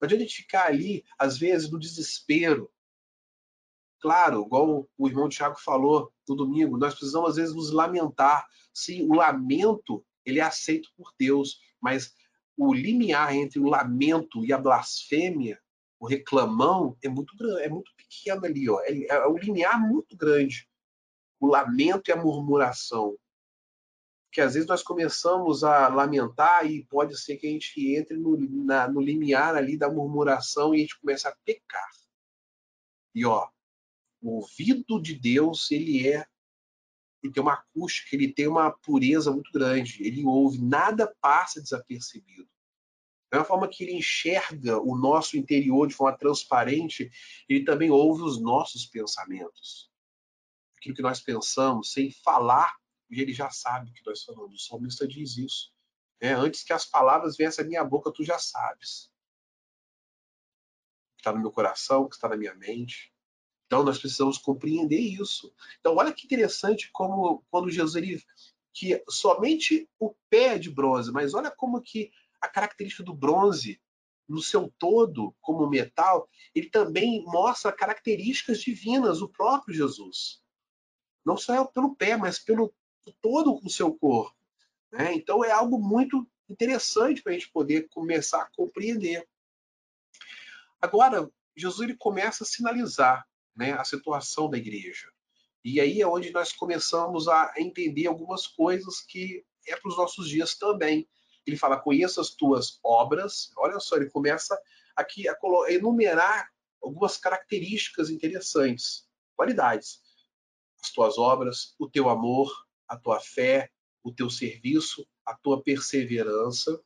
[0.00, 2.70] Não adianta de ficar ali, às vezes, no desespero.
[4.00, 8.46] Claro, igual o irmão Tiago falou no domingo, nós precisamos, às vezes, nos lamentar.
[8.72, 12.14] Sim, o lamento, ele é aceito por Deus, mas
[12.56, 15.58] o limiar entre o lamento e a blasfêmia,
[15.98, 18.80] o reclamão, é muito grande, é muito pequeno ali, ó.
[18.82, 20.68] É, é um limiar muito grande.
[21.38, 23.16] O lamento e a murmuração
[24.30, 28.36] que às vezes nós começamos a lamentar e pode ser que a gente entre no,
[28.64, 31.90] na, no limiar ali da murmuração e a gente começa a pecar.
[33.14, 33.48] E ó,
[34.22, 36.26] o ouvido de Deus, ele é
[37.22, 40.02] ele tem uma acústica, ele tem uma pureza muito grande.
[40.02, 42.48] Ele ouve, nada passa desapercebido.
[43.30, 47.10] Da mesma forma que ele enxerga o nosso interior de forma transparente,
[47.48, 49.90] ele também ouve os nossos pensamentos.
[50.76, 52.74] Aquilo que nós pensamos, sem falar
[53.10, 54.62] e ele já sabe o que nós falamos.
[54.62, 55.72] O salmista diz isso.
[56.20, 59.10] É, antes que as palavras venham à minha boca, tu já sabes.
[61.12, 63.12] O que está no meu coração, o que está na minha mente.
[63.66, 65.54] Então nós precisamos compreender isso.
[65.78, 68.22] Então olha que interessante como quando Jesus ele
[68.72, 73.80] que somente o pé é de bronze, mas olha como que a característica do bronze
[74.28, 80.40] no seu todo como metal, ele também mostra características divinas, o próprio Jesus.
[81.24, 82.72] não só pelo pé, mas pelo
[83.20, 84.36] todo o seu corpo.
[84.92, 85.14] Né?
[85.14, 89.26] Então é algo muito interessante para a gente poder começar a compreender.
[90.80, 95.08] Agora, Jesus ele começa a sinalizar né, a situação da igreja.
[95.64, 100.28] E aí é onde nós começamos a entender algumas coisas que é para os nossos
[100.28, 101.06] dias também.
[101.46, 103.52] Ele fala: conheça as tuas obras.
[103.56, 104.58] Olha só, ele começa
[104.96, 105.36] aqui a
[105.68, 106.50] enumerar
[106.82, 109.06] algumas características interessantes,
[109.36, 110.00] qualidades.
[110.82, 112.50] As tuas obras, o teu amor,
[112.90, 113.70] a tua fé,
[114.02, 116.82] o teu serviço, a tua perseverança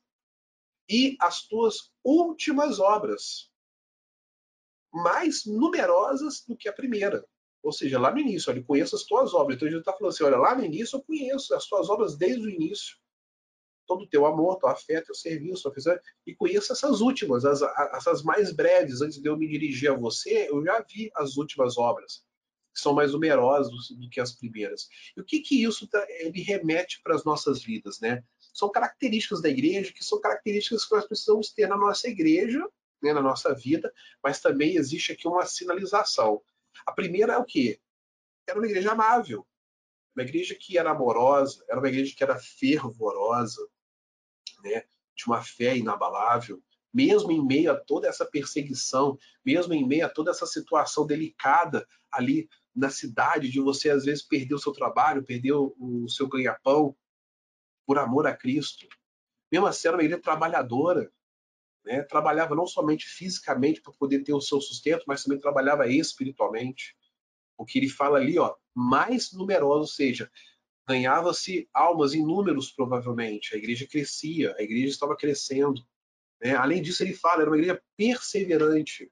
[0.88, 3.50] e as tuas últimas obras,
[4.92, 7.26] mais numerosas do que a primeira.
[7.62, 9.56] Ou seja, lá no início, ele conheço as tuas obras.
[9.56, 12.46] Então, Jesus está falando assim: olha, lá no início eu conheço as tuas obras desde
[12.46, 12.98] o início.
[13.86, 17.62] Todo o teu amor, tua fé, teu serviço, tua e conheço essas últimas, as,
[17.94, 19.00] essas mais breves.
[19.00, 22.22] Antes de eu me dirigir a você, eu já vi as últimas obras
[22.74, 24.88] que são mais numerosas do que as primeiras.
[25.16, 28.24] E o que que isso tá, ele remete para as nossas vidas, né?
[28.52, 32.60] São características da igreja que são características que nós precisamos ter na nossa igreja,
[33.00, 36.42] né, na nossa vida, mas também existe aqui uma sinalização.
[36.84, 37.80] A primeira é o quê?
[38.46, 39.46] Era uma igreja amável,
[40.14, 43.66] uma igreja que era amorosa, era uma igreja que era fervorosa,
[44.62, 44.84] né?
[45.16, 46.60] de uma fé inabalável,
[46.92, 51.86] mesmo em meio a toda essa perseguição, mesmo em meio a toda essa situação delicada
[52.10, 56.96] ali na cidade, de você às vezes perder o seu trabalho, perder o seu ganha-pão
[57.86, 58.88] por amor a Cristo.
[59.50, 61.12] Mesmo assim, era uma igreja trabalhadora,
[61.84, 62.02] né?
[62.02, 66.96] trabalhava não somente fisicamente para poder ter o seu sustento, mas também trabalhava espiritualmente.
[67.56, 70.30] O que ele fala ali, ó, mais numeroso, ou seja,
[70.86, 73.54] ganhava-se almas em números, provavelmente.
[73.54, 75.86] A igreja crescia, a igreja estava crescendo.
[76.42, 76.54] Né?
[76.54, 79.10] Além disso, ele fala, era uma igreja perseverante.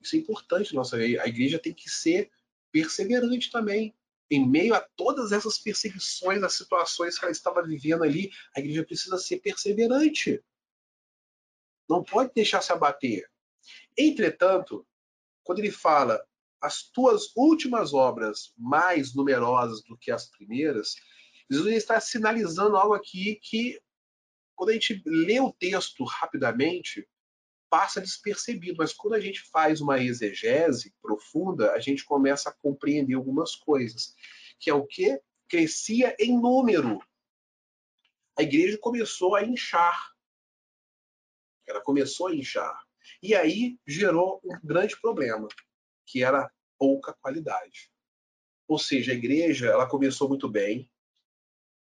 [0.00, 0.96] Isso é importante, nossa.
[0.96, 2.30] A igreja tem que ser
[2.72, 3.94] perseverante também.
[4.30, 8.84] Em meio a todas essas perseguições, as situações que ela estava vivendo ali, a igreja
[8.84, 10.42] precisa ser perseverante.
[11.88, 13.28] Não pode deixar se abater.
[13.98, 14.86] Entretanto,
[15.42, 16.24] quando ele fala
[16.60, 20.94] as tuas últimas obras mais numerosas do que as primeiras,
[21.50, 23.80] Jesus está sinalizando algo aqui que,
[24.54, 27.08] quando a gente lê o texto rapidamente,
[27.70, 33.14] passa despercebido, mas quando a gente faz uma exegese profunda, a gente começa a compreender
[33.14, 34.14] algumas coisas,
[34.58, 37.00] que é o que crescia em número.
[38.36, 40.12] A igreja começou a inchar.
[41.66, 42.84] Ela começou a inchar.
[43.22, 45.48] E aí gerou um grande problema,
[46.04, 47.90] que era pouca qualidade.
[48.66, 50.90] Ou seja, a igreja ela começou muito bem,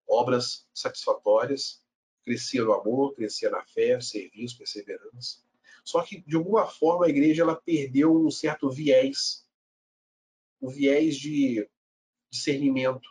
[0.07, 1.83] obras satisfatórias,
[2.23, 5.43] crescia no amor, crescia na fé, serviço, perseverança.
[5.83, 9.45] Só que, de alguma forma, a igreja ela perdeu um certo viés,
[10.61, 11.69] um viés de
[12.31, 13.09] discernimento.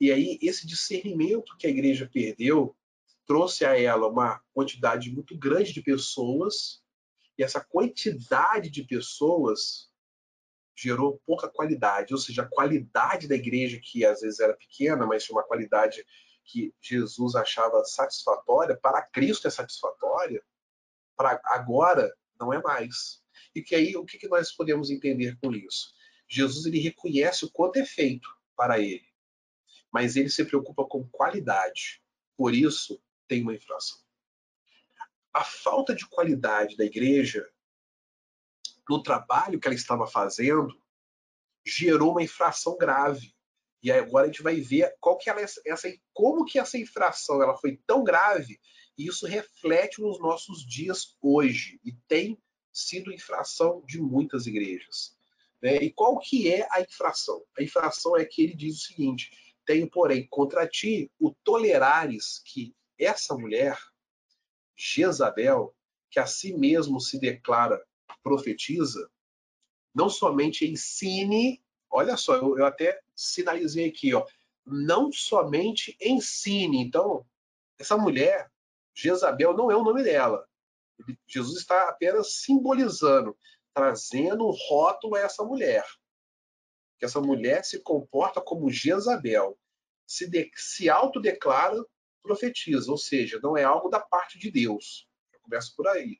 [0.00, 2.76] E aí, esse discernimento que a igreja perdeu
[3.26, 6.82] trouxe a ela uma quantidade muito grande de pessoas,
[7.38, 9.90] e essa quantidade de pessoas
[10.76, 15.24] gerou pouca qualidade, ou seja, a qualidade da igreja, que às vezes era pequena, mas
[15.24, 16.04] tinha uma qualidade
[16.44, 20.42] que Jesus achava satisfatória, para Cristo é satisfatória,
[21.16, 23.22] para agora não é mais.
[23.54, 25.92] E que aí o que, que nós podemos entender com isso?
[26.28, 29.06] Jesus ele reconhece o quanto é feito para ele,
[29.92, 32.02] mas ele se preocupa com qualidade.
[32.36, 33.98] Por isso tem uma inflação.
[35.32, 37.48] A falta de qualidade da igreja
[38.88, 40.80] no trabalho que ela estava fazendo
[41.66, 43.34] gerou uma infração grave.
[43.82, 47.56] E agora a gente vai ver qual que ela, essa, como que essa infração ela
[47.56, 48.60] foi tão grave
[48.96, 52.38] e isso reflete nos nossos dias hoje e tem
[52.72, 55.16] sido infração de muitas igrejas.
[55.62, 55.76] Né?
[55.76, 57.42] E qual que é a infração?
[57.58, 59.30] A infração é que ele diz o seguinte:
[59.64, 63.78] tenho, porém, contra ti o tolerares que essa mulher,
[64.76, 65.74] Jezabel,
[66.10, 67.84] que a si mesmo se declara
[68.22, 69.10] profetiza,
[69.94, 74.24] não somente ensine, olha só, eu, eu até sinalizei aqui, ó,
[74.66, 76.82] não somente ensine.
[76.82, 77.24] Então,
[77.78, 78.50] essa mulher,
[78.94, 80.46] Jezabel não é o nome dela.
[81.26, 83.36] Jesus está apenas simbolizando,
[83.72, 85.84] trazendo um rótulo a essa mulher.
[86.98, 89.58] Que essa mulher se comporta como Jezabel,
[90.06, 91.84] se, de, se autodeclara
[92.22, 95.06] profetiza, ou seja, não é algo da parte de Deus.
[95.32, 96.18] Já começa por aí.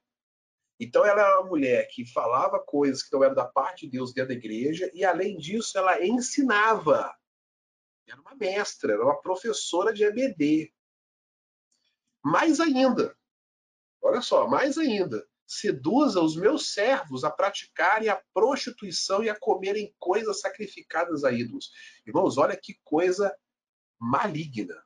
[0.79, 4.13] Então ela era uma mulher que falava coisas que não eram da parte de Deus
[4.13, 7.15] dentro da igreja e além disso ela ensinava.
[8.07, 10.73] Era uma mestra, era uma professora de EBD.
[12.25, 13.15] Mais ainda,
[14.01, 19.95] olha só, mais ainda, seduza os meus servos a praticarem a prostituição e a comerem
[19.99, 21.71] coisas sacrificadas a ídolos.
[22.07, 23.37] Irmãos, olha que coisa
[23.99, 24.83] maligna.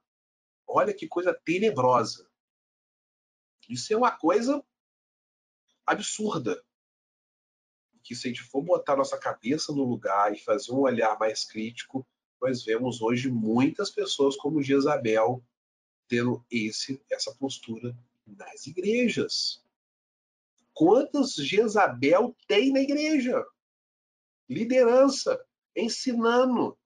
[0.66, 2.28] Olha que coisa tenebrosa.
[3.68, 4.60] Isso é uma coisa
[5.86, 6.60] absurda.
[8.02, 11.44] Que se a gente for botar nossa cabeça no lugar e fazer um olhar mais
[11.44, 12.06] crítico,
[12.40, 15.44] nós vemos hoje muitas pessoas como Jezabel
[16.08, 17.96] tendo esse, essa postura
[18.26, 19.62] nas igrejas.
[20.72, 23.44] Quantas Jezabel tem na igreja?
[24.48, 25.38] Liderança,
[25.76, 26.78] ensinando,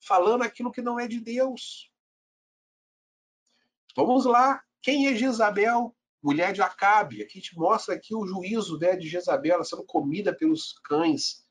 [0.00, 1.90] falando aquilo que não é de Deus.
[3.96, 4.62] Vamos lá.
[4.80, 5.94] Quem é Jezabel?
[6.22, 7.22] Mulher de Acabe.
[7.22, 11.46] Aqui te mostra aqui o juízo né, de Jezabel ela sendo comida pelos cães.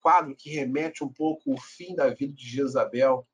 [0.00, 3.26] Quadro que remete um pouco o fim da vida de Jezabel.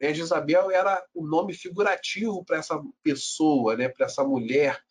[0.00, 4.84] Né, Jezabel era o nome figurativo para essa pessoa, né, para essa mulher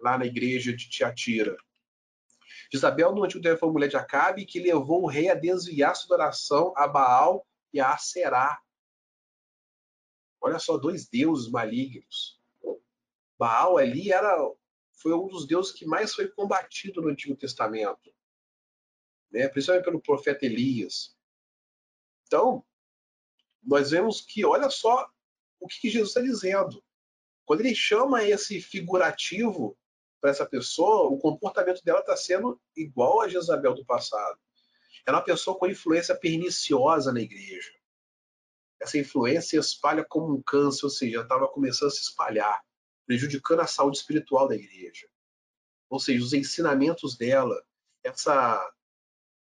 [0.00, 1.56] lá na igreja de Tiatira.
[2.72, 6.16] Jezabel no Antigo Testamento foi mulher de Acabe que levou o rei a desviar sua
[6.16, 8.60] adoração a Baal e a Aserá.
[10.40, 12.38] Olha só, dois deuses malignos.
[13.38, 14.36] Baal ali era,
[14.92, 18.12] foi um dos deuses que mais foi combatido no Antigo Testamento,
[19.30, 19.48] né?
[19.48, 21.16] principalmente pelo profeta Elias.
[22.26, 22.64] Então,
[23.62, 25.08] nós vemos que, olha só
[25.60, 26.82] o que Jesus está dizendo.
[27.44, 29.76] Quando ele chama esse figurativo
[30.20, 34.38] para essa pessoa, o comportamento dela está sendo igual a Jezabel do passado.
[35.06, 37.72] É uma pessoa com influência perniciosa na igreja.
[38.80, 42.62] Essa influência espalha como um câncer, ou seja, estava começando a se espalhar,
[43.06, 45.08] prejudicando a saúde espiritual da igreja.
[45.88, 47.60] Ou seja, os ensinamentos dela,
[48.04, 48.72] essa,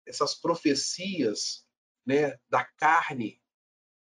[0.06, 1.66] essas profecias
[2.04, 3.41] né, da carne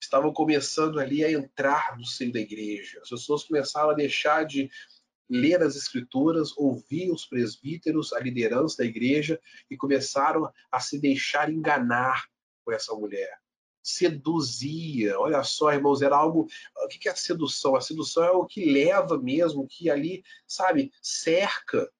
[0.06, 3.00] estavam começando ali a entrar no seio da igreja.
[3.02, 4.70] As pessoas começaram a deixar de
[5.30, 9.40] ler as escrituras, ouvir os presbíteros, a liderança da igreja
[9.70, 12.26] e começaram a se deixar enganar
[12.64, 13.40] por essa mulher.
[13.82, 16.48] Seduzia, olha só, irmãos, era algo.
[16.84, 17.76] O que é a sedução?
[17.76, 21.92] A sedução é o que leva mesmo, que ali, sabe, cerca,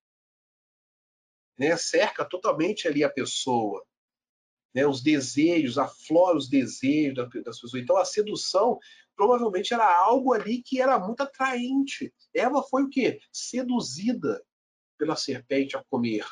[1.58, 1.78] né?
[1.78, 3.86] Cerca totalmente ali a pessoa
[4.76, 7.82] né, os desejos, aflora os desejos das pessoas.
[7.82, 8.78] Então a sedução
[9.16, 12.14] provavelmente era algo ali que era muito atraente.
[12.34, 13.22] Eva foi o quê?
[13.32, 14.46] Seduzida
[14.98, 16.26] pela serpente a comer.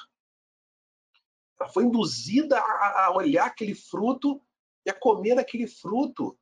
[1.57, 4.41] Ela foi induzida a, olhar aquele fruto
[4.85, 6.37] e a comer aquele fruto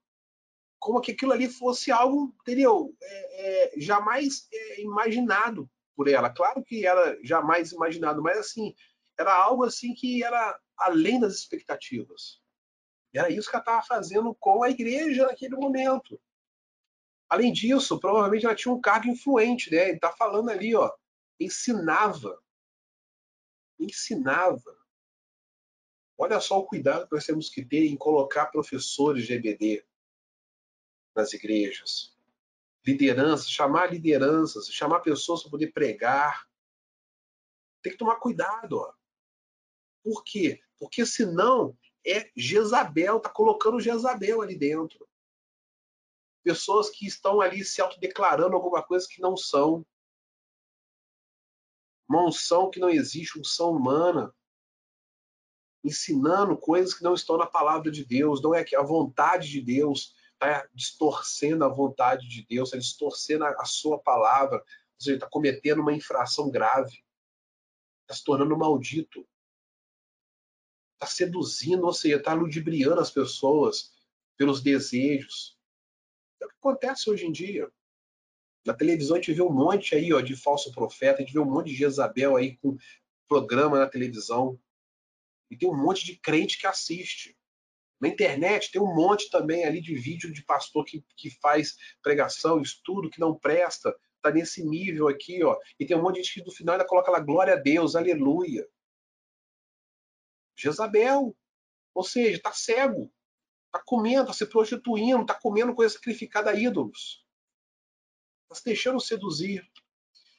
[0.80, 2.95] como que aquilo ali fosse algo, entendeu?
[2.99, 6.32] É, é, jamais é, imaginado por ela.
[6.32, 8.74] Claro que era jamais imaginado, mas assim,
[9.20, 12.41] era algo assim que era além das expectativas.
[13.13, 16.19] Era isso que ela estava fazendo com a igreja naquele momento.
[17.29, 19.88] Além disso, provavelmente ela tinha um cargo influente, né?
[19.88, 20.91] Ele está falando ali, ó,
[21.39, 22.41] ensinava.
[23.79, 24.77] Ensinava.
[26.17, 29.86] Olha só o cuidado que nós temos que ter em colocar professores de EBD
[31.15, 32.15] nas igrejas.
[32.86, 36.47] Lideranças, chamar lideranças, chamar pessoas para poder pregar.
[37.82, 38.93] Tem que tomar cuidado, ó.
[40.03, 40.61] Por quê?
[40.82, 45.07] Porque senão é Jezabel, está colocando Jezabel ali dentro.
[46.43, 49.86] Pessoas que estão ali se autodeclarando alguma coisa que não são.
[52.09, 54.34] Uma unção que não existe, unção humana.
[55.84, 59.61] Ensinando coisas que não estão na palavra de Deus, não é que a vontade de
[59.61, 64.65] Deus está distorcendo a vontade de Deus, está distorcendo a, sua palavra, ou
[64.97, 67.05] seja, está cometendo uma infração grave,
[68.01, 69.27] está se tornando maldito
[71.02, 73.91] está seduzindo, ou seja, está ludibriando as pessoas
[74.38, 75.58] pelos desejos.
[76.39, 77.72] É o que acontece hoje em dia.
[78.64, 81.39] Na televisão a gente vê um monte aí ó, de falso profeta, a gente vê
[81.39, 82.78] um monte de Jezabel aí com
[83.28, 84.60] programa na televisão.
[85.49, 87.36] E tem um monte de crente que assiste.
[87.99, 92.62] Na internet tem um monte também ali de vídeo de pastor que, que faz pregação,
[92.62, 93.95] estudo, que não presta.
[94.18, 95.58] Está nesse nível aqui, ó.
[95.80, 97.95] E tem um monte de gente que no final ainda coloca lá glória a Deus,
[97.95, 98.68] aleluia.
[100.56, 101.36] Jezabel.
[101.93, 103.12] Ou seja, está cego.
[103.68, 107.26] Está comendo, está se prostituindo, está comendo coisa sacrificada a ídolos.
[108.43, 109.66] Está se deixando seduzir.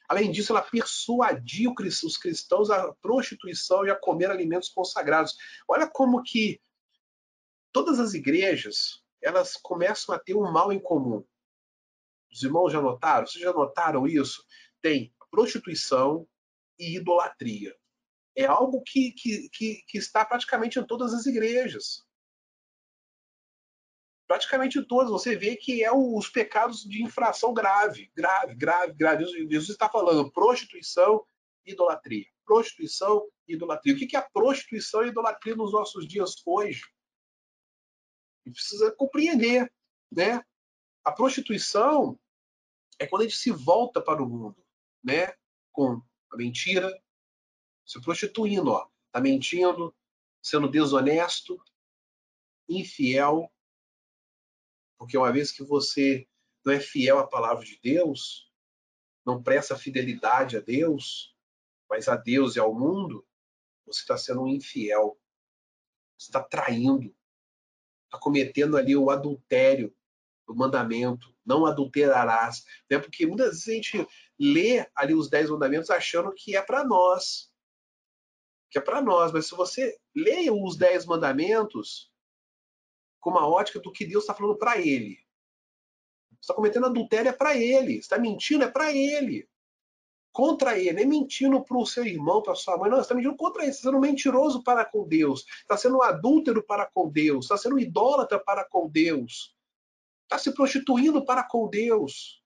[0.07, 5.35] Além disso, ela persuadiu os cristãos à prostituição e a comer alimentos consagrados.
[5.67, 6.61] Olha como que
[7.71, 11.25] todas as igrejas elas começam a ter um mal em comum.
[12.31, 13.25] Os irmãos já notaram?
[13.25, 14.45] Vocês já notaram isso?
[14.81, 16.27] Tem prostituição
[16.77, 17.75] e idolatria
[18.35, 22.03] é algo que, que, que, que está praticamente em todas as igrejas.
[24.27, 25.11] Praticamente em todas.
[25.11, 29.25] Você vê que é os pecados de infração grave, grave, grave, grave.
[29.25, 31.23] Jesus está falando prostituição
[31.65, 32.25] idolatria.
[32.45, 33.93] Prostituição e idolatria.
[33.93, 36.81] O que é a prostituição e idolatria nos nossos dias hoje?
[38.45, 39.71] Gente precisa compreender,
[40.11, 40.43] né?
[41.03, 42.19] A prostituição
[42.99, 44.65] é quando a gente se volta para o mundo,
[45.03, 45.33] né?
[45.71, 46.91] Com a mentira,
[47.85, 48.87] se prostituindo, ó.
[49.11, 49.95] Tá mentindo,
[50.41, 51.61] sendo desonesto,
[52.67, 53.51] infiel,
[54.97, 56.27] porque uma vez que você
[56.65, 58.49] não é fiel à palavra de Deus,
[59.25, 61.35] não presta fidelidade a Deus,
[61.89, 63.25] mas a Deus e ao mundo,
[63.85, 65.19] você está sendo um infiel.
[66.17, 67.15] Você está traindo.
[68.05, 69.95] Está cometendo ali o adultério
[70.47, 71.35] do mandamento.
[71.45, 72.65] Não adulterarás.
[72.89, 72.97] Né?
[72.97, 74.07] Porque muitas vezes a gente
[74.39, 77.52] lê ali os dez mandamentos achando que é para nós.
[78.73, 79.31] Que é para nós.
[79.31, 82.11] Mas se você lê os dez mandamentos
[83.21, 85.15] com uma ótica do que Deus está falando para ele.
[86.31, 87.97] Você está cometendo adultério é para ele.
[87.97, 89.47] Está mentindo é para ele.
[90.31, 90.91] Contra ele.
[90.91, 92.89] Nem mentindo para o seu irmão, para sua mãe.
[92.89, 93.71] Não, você está mentindo contra ele.
[93.71, 95.45] Você está sendo mentiroso para com Deus.
[95.61, 97.45] Está sendo adúltero para com Deus.
[97.45, 99.55] Está sendo idólatra para com Deus.
[100.23, 102.43] Está se prostituindo para com Deus.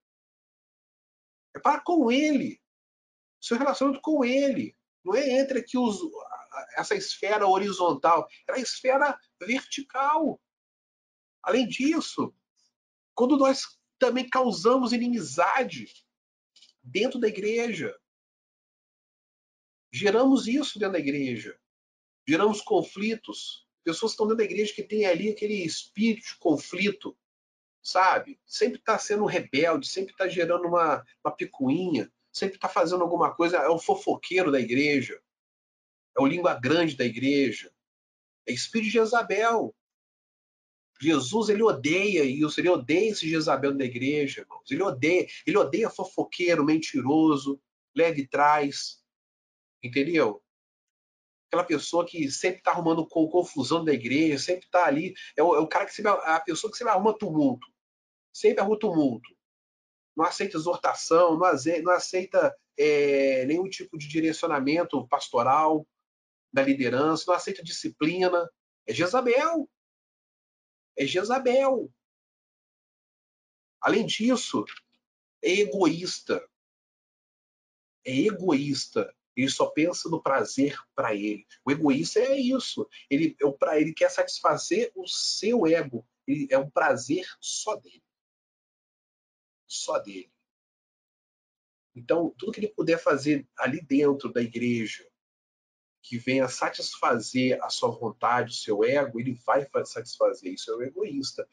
[1.55, 2.61] É para com ele.
[3.39, 4.75] Seu relacionamento com ele.
[5.07, 6.01] Não é entre aqui os,
[6.77, 8.27] essa esfera horizontal.
[8.47, 10.39] É a esfera vertical.
[11.41, 12.33] Além disso,
[13.15, 15.91] quando nós também causamos inimizade
[16.83, 17.97] dentro da igreja,
[19.91, 21.59] geramos isso dentro da igreja,
[22.27, 23.67] geramos conflitos.
[23.83, 27.17] Pessoas estão dentro da igreja que tem ali aquele espírito de conflito,
[27.81, 28.39] sabe?
[28.45, 33.57] Sempre está sendo rebelde, sempre está gerando uma, uma picuinha, sempre está fazendo alguma coisa.
[33.57, 35.19] É o fofoqueiro da igreja,
[36.17, 37.71] é o língua grande da igreja,
[38.47, 39.75] é espírito de Jezabel.
[40.99, 44.71] Jesus, ele odeia isso, ele odeia esse Jezabel da igreja, irmãos.
[44.71, 47.61] Ele odeia, ele odeia fofoqueiro, mentiroso,
[47.95, 49.03] leve trás,
[49.83, 50.41] entendeu?
[51.47, 55.59] Aquela pessoa que sempre está arrumando confusão da igreja, sempre está ali, é o, é
[55.59, 57.67] o, cara que sempre, a pessoa que sempre arruma tumulto,
[58.33, 59.29] sempre arruma tumulto.
[60.15, 65.85] Não aceita exortação, não aceita, não aceita é, nenhum tipo de direcionamento pastoral
[66.57, 68.49] da liderança, não aceita disciplina.
[68.85, 69.69] É Jezabel
[70.97, 71.93] é Jezabel.
[73.79, 74.65] Além disso,
[75.41, 76.45] é egoísta.
[78.03, 79.13] É egoísta.
[79.35, 81.45] Ele só pensa no prazer para ele.
[81.63, 82.89] O egoísta é isso.
[83.09, 86.05] Ele, é para ele quer satisfazer o seu ego.
[86.25, 88.03] Ele, é um prazer só dele.
[89.67, 90.33] Só dele.
[91.95, 95.07] Então, tudo que ele puder fazer ali dentro da igreja,
[96.07, 100.53] que venha satisfazer a sua vontade, o seu ego, ele vai satisfazer.
[100.53, 101.47] Isso é o egoísta.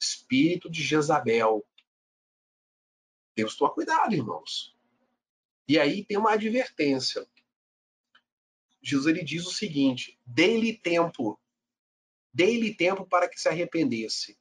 [0.00, 1.66] Espírito de Jezabel.
[3.36, 4.74] Que tomar cuidado, irmãos.
[5.68, 7.28] E aí tem uma advertência.
[8.82, 11.38] Jesus ele diz o seguinte: dê-lhe tempo.
[12.32, 14.38] Dê-lhe tempo para que se arrependesse.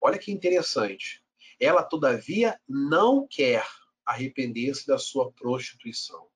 [0.00, 1.24] Olha que interessante.
[1.58, 3.66] Ela, todavia, não quer
[4.04, 6.31] arrepender-se da sua prostituição.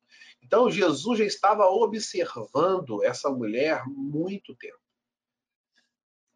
[0.46, 4.78] Então, Jesus já estava observando essa mulher muito tempo.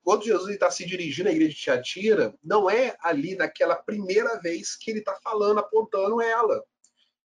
[0.03, 4.75] Quando Jesus está se dirigindo à igreja de Tiatira, não é ali naquela primeira vez
[4.75, 6.61] que ele está falando, apontando ela.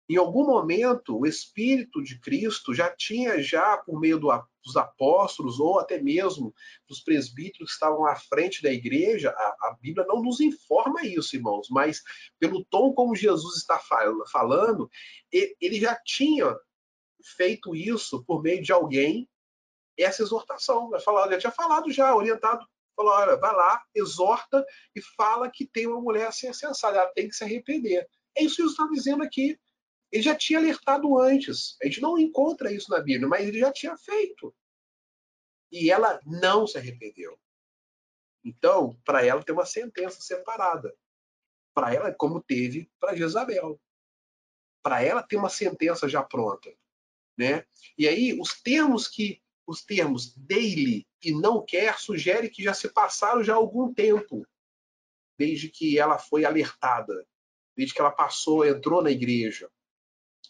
[0.06, 4.28] Em algum momento, o Espírito de Cristo já tinha, já por meio do,
[4.62, 6.54] dos apóstolos, ou até mesmo
[6.86, 11.34] dos presbíteros que estavam à frente da igreja, a, a Bíblia não nos informa isso,
[11.34, 12.02] irmãos, mas
[12.38, 13.80] pelo tom como Jesus está
[14.30, 14.90] falando,
[15.32, 16.54] ele já tinha
[17.24, 19.28] feito isso por meio de alguém,
[19.98, 20.90] essa exortação.
[20.90, 22.66] Vai falar, já tinha falado já, orientado.
[22.94, 24.64] Falou, olha, vai lá, exorta
[24.94, 28.08] e fala que tem uma mulher assim sensata, ela tem que se arrepender.
[28.36, 29.58] É isso que Jesus está dizendo aqui.
[30.12, 31.76] Ele já tinha alertado antes.
[31.82, 34.54] A gente não encontra isso na Bíblia, mas ele já tinha feito.
[35.72, 37.36] E ela não se arrependeu.
[38.44, 40.94] Então, para ela tem uma sentença separada.
[41.74, 43.80] Para ela, como teve para Jezabel.
[44.82, 46.72] Para ela tem uma sentença já pronta.
[47.36, 47.64] Né?
[47.98, 52.88] E aí, os termos que os termos daily e não quer sugere que já se
[52.88, 54.46] passaram já algum tempo
[55.38, 57.26] desde que ela foi alertada,
[57.76, 59.70] desde que ela passou, entrou na igreja.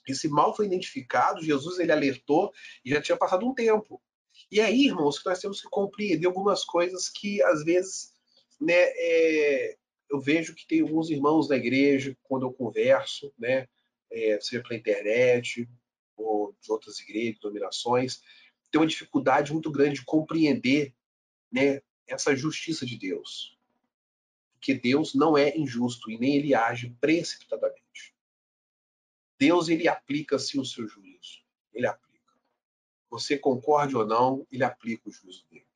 [0.07, 2.53] Esse mal foi identificado, Jesus ele alertou
[2.85, 4.03] e já tinha passado um tempo.
[4.51, 8.13] E aí, irmãos, nós temos que compreender algumas coisas que às vezes,
[8.61, 9.77] né, é,
[10.11, 13.67] eu vejo que tem alguns irmãos da igreja quando eu converso, né,
[14.11, 15.67] é, seja pela internet,
[16.17, 18.23] ou de outras igrejas, denominações,
[18.71, 20.95] tem uma dificuldade muito grande de compreender
[21.51, 23.59] né, essa justiça de Deus.
[24.55, 28.15] Porque Deus não é injusto e nem ele age precipitadamente.
[29.39, 31.45] Deus ele aplica assim o seu juízo.
[31.73, 32.33] ele aplica.
[33.11, 35.67] Você concorde ou não, ele aplica o juízo dele.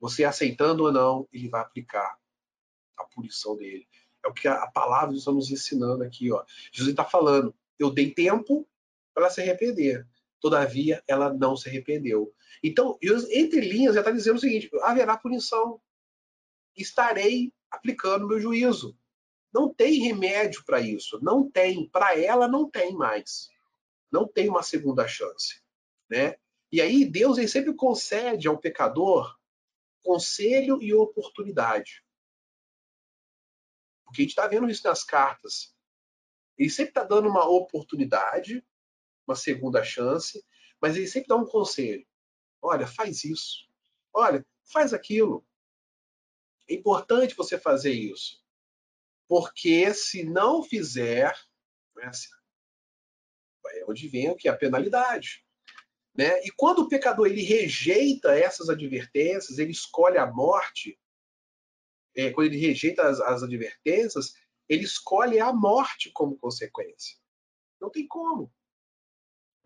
[0.00, 2.18] Você aceitando ou não, ele vai aplicar
[2.96, 3.86] a punição dele.
[4.24, 6.32] É o que a, palavra está nos ensinando aqui.
[6.32, 6.44] Ó.
[6.72, 8.66] Jesus está falando: eu dei tempo
[9.12, 10.06] para ela se arrepender.
[10.40, 12.34] Todavia, ela não se arrependeu.
[12.62, 12.98] Então,
[13.30, 15.80] entre linhas, já está dizendo o seguinte: haverá punição.
[16.76, 18.96] Estarei aplicando meu juízo.
[19.52, 21.18] Não tem remédio para isso.
[21.22, 21.88] Não tem.
[21.88, 23.50] Para ela, não tem mais.
[24.10, 25.62] Não tem uma segunda chance.
[26.10, 26.36] Né?
[26.70, 29.36] E aí, Deus ele sempre concede ao pecador
[30.02, 32.04] conselho e oportunidade.
[34.04, 35.74] Porque a gente está vendo isso nas cartas.
[36.58, 38.64] Ele sempre está dando uma oportunidade,
[39.26, 40.44] uma segunda chance,
[40.80, 42.06] mas ele sempre dá um conselho.
[42.60, 43.68] Olha, faz isso.
[44.12, 45.46] Olha, faz aquilo.
[46.68, 48.42] É importante você fazer isso.
[49.28, 51.34] Porque se não fizer,
[51.96, 52.10] né,
[53.66, 54.48] é onde vem o que?
[54.48, 55.44] A penalidade.
[56.14, 56.44] Né?
[56.44, 60.98] E quando o pecador ele rejeita essas advertências, ele escolhe a morte,
[62.14, 64.34] é, quando ele rejeita as, as advertências,
[64.68, 67.16] ele escolhe a morte como consequência.
[67.80, 68.52] Não tem como.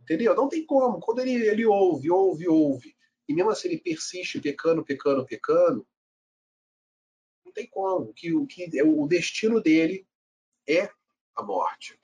[0.07, 0.37] Entendeu?
[0.37, 1.01] Não tem como.
[1.01, 2.97] Quando ele, ele ouve, ouve, ouve,
[3.29, 5.85] e mesmo assim ele persiste pecando, pecando, pecando,
[7.45, 8.15] não tem como.
[8.15, 10.07] Que, o, que, o destino dele
[10.65, 10.89] é
[11.35, 11.99] a morte.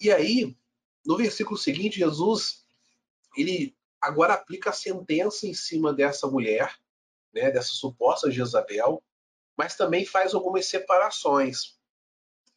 [0.00, 0.56] E aí,
[1.04, 2.64] no versículo seguinte, Jesus
[3.36, 6.74] ele agora aplica a sentença em cima dessa mulher,
[7.34, 9.02] né, dessa suposta Jezabel,
[9.54, 11.78] mas também faz algumas separações.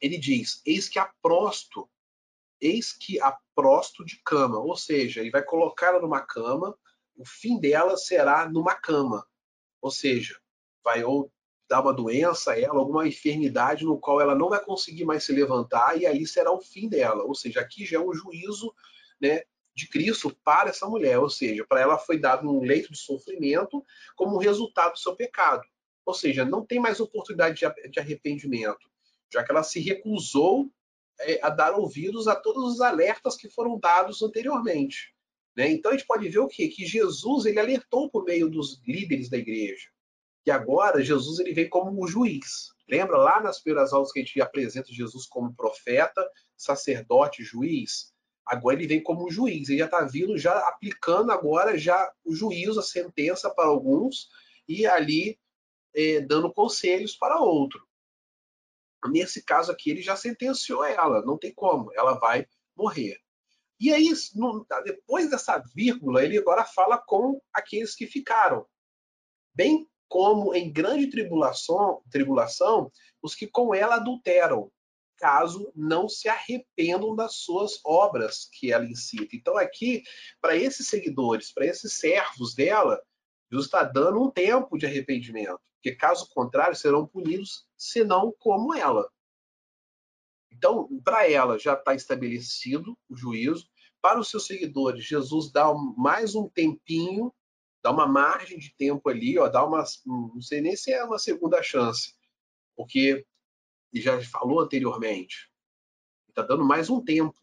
[0.04, 1.88] Ele diz: Eis que aprosto,
[2.60, 6.76] eis que aprosto de cama, ou seja, ele vai colocá-la numa cama,
[7.16, 9.26] o fim dela será numa cama,
[9.80, 10.38] ou seja,
[10.84, 11.32] vai ou
[11.66, 15.32] dar uma doença a ela, alguma enfermidade no qual ela não vai conseguir mais se
[15.32, 17.24] levantar e aí será o fim dela.
[17.24, 18.74] Ou seja, aqui já é um juízo,
[19.18, 19.40] né,
[19.74, 23.82] de Cristo para essa mulher, ou seja, para ela foi dado um leito de sofrimento
[24.14, 25.62] como resultado do seu pecado.
[26.04, 27.58] Ou seja, não tem mais oportunidade
[27.90, 28.92] de arrependimento,
[29.34, 30.70] já que ela se recusou
[31.20, 35.12] é, a dar ouvidos a todos os alertas que foram dados anteriormente.
[35.56, 35.70] Né?
[35.70, 36.68] Então a gente pode ver o quê?
[36.68, 39.88] Que Jesus ele alertou por meio dos líderes da igreja.
[40.46, 42.68] E agora Jesus ele vem como um juiz.
[42.88, 46.24] Lembra lá nas primeiras aulas que a gente apresenta Jesus como profeta,
[46.56, 48.12] sacerdote, juiz?
[48.46, 52.78] Agora ele vem como juiz, ele já está vindo, já aplicando agora já o juízo,
[52.78, 54.28] a sentença para alguns
[54.68, 55.38] e ali
[55.94, 57.86] é, dando conselhos para outro.
[59.10, 62.46] Nesse caso aqui, ele já sentenciou ela, não tem como, ela vai
[62.76, 63.18] morrer.
[63.78, 64.08] E aí,
[64.84, 68.66] depois dessa vírgula, ele agora fala com aqueles que ficaram,
[69.54, 72.90] bem como em grande tribulação, tribulação
[73.20, 74.70] os que com ela adulteram,
[75.16, 79.34] caso não se arrependam das suas obras que ela incita.
[79.34, 80.02] Então, aqui,
[80.40, 83.00] para esses seguidores, para esses servos dela,
[83.50, 89.06] Deus está dando um tempo de arrependimento, porque caso contrário serão punidos, senão como ela.
[90.50, 93.68] Então, para ela já está estabelecido o juízo.
[94.00, 97.30] Para os seus seguidores, Jesus dá mais um tempinho,
[97.82, 101.18] dá uma margem de tempo ali, ó, dá uma, não sei nem se é uma
[101.18, 102.14] segunda chance,
[102.74, 103.26] porque
[103.92, 105.52] e já falou anteriormente.
[106.30, 107.38] Está dando mais um tempo.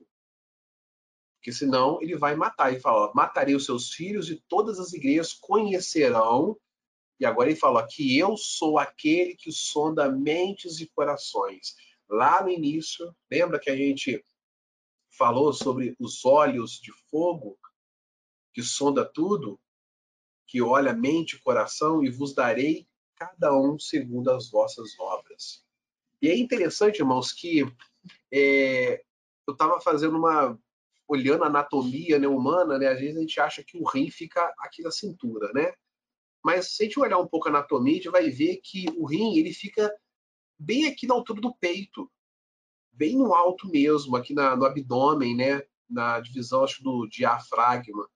[1.36, 2.72] Porque senão ele vai matar.
[2.72, 6.60] Ele fala: ó, matarei os seus filhos e todas as igrejas conhecerão.
[7.22, 11.76] E agora ele fala que eu sou aquele que sonda mentes e corações.
[12.10, 14.26] Lá no início, lembra que a gente
[15.12, 17.60] falou sobre os olhos de fogo
[18.52, 19.60] que sonda tudo,
[20.48, 25.64] que olha mente e coração, e vos darei cada um segundo as vossas obras.
[26.24, 27.64] E é interessante, irmãos, que
[28.34, 29.00] é,
[29.48, 30.60] eu estava fazendo uma.
[31.08, 34.52] olhando a anatomia né, humana, né, às vezes a gente acha que o rim fica
[34.58, 35.72] aqui na cintura, né?
[36.44, 39.06] Mas se a gente olhar um pouco a anatomia, a gente vai ver que o
[39.06, 39.94] rim ele fica
[40.58, 42.10] bem aqui na altura do peito,
[42.92, 45.64] bem no alto mesmo, aqui na, no abdômen, né?
[45.90, 48.08] Na divisão acho, do diafragma.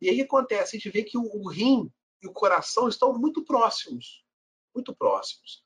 [0.00, 1.90] E aí acontece, a gente vê que o, o rim
[2.22, 4.24] e o coração estão muito próximos,
[4.74, 5.64] muito próximos.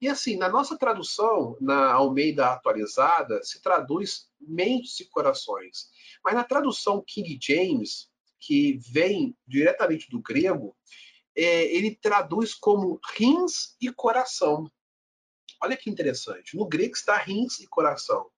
[0.00, 5.90] E assim, na nossa tradução, na Almeida atualizada, se traduz mentes e corações.
[6.24, 10.74] Mas na tradução King James, que vem diretamente do grego,
[11.36, 14.70] é, ele traduz como rins e coração.
[15.62, 16.56] Olha que interessante.
[16.56, 18.30] No grego está rins e coração.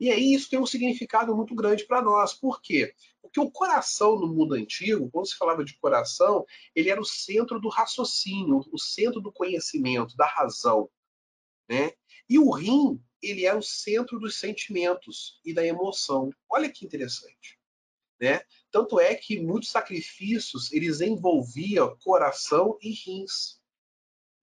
[0.00, 2.34] E aí isso tem um significado muito grande para nós.
[2.34, 2.94] Por quê?
[3.22, 6.44] Porque o coração no mundo antigo, quando se falava de coração,
[6.74, 10.90] ele era o centro do raciocínio, o centro do conhecimento, da razão.
[11.68, 11.92] Né?
[12.28, 16.30] E o rim, ele é o centro dos sentimentos e da emoção.
[16.50, 17.58] Olha que interessante.
[18.20, 18.42] Né?
[18.74, 23.62] Tanto é que muitos sacrifícios eles envolviam coração e rins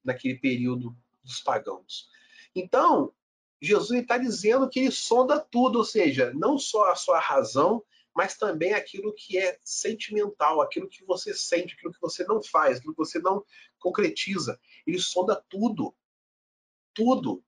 [0.02, 2.10] naquele período dos pagãos.
[2.56, 3.14] Então,
[3.62, 7.84] Jesus está dizendo que ele sonda tudo, ou seja, não só a sua razão,
[8.16, 12.78] mas também aquilo que é sentimental, aquilo que você sente, aquilo que você não faz,
[12.78, 13.44] aquilo que você não
[13.80, 14.58] concretiza.
[14.88, 15.94] Ele sonda tudo.
[16.94, 17.44] Tudo.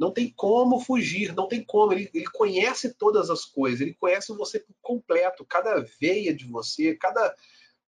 [0.00, 1.92] Não tem como fugir, não tem como.
[1.92, 6.96] Ele, ele conhece todas as coisas, ele conhece você por completo, cada veia de você,
[6.96, 7.36] cada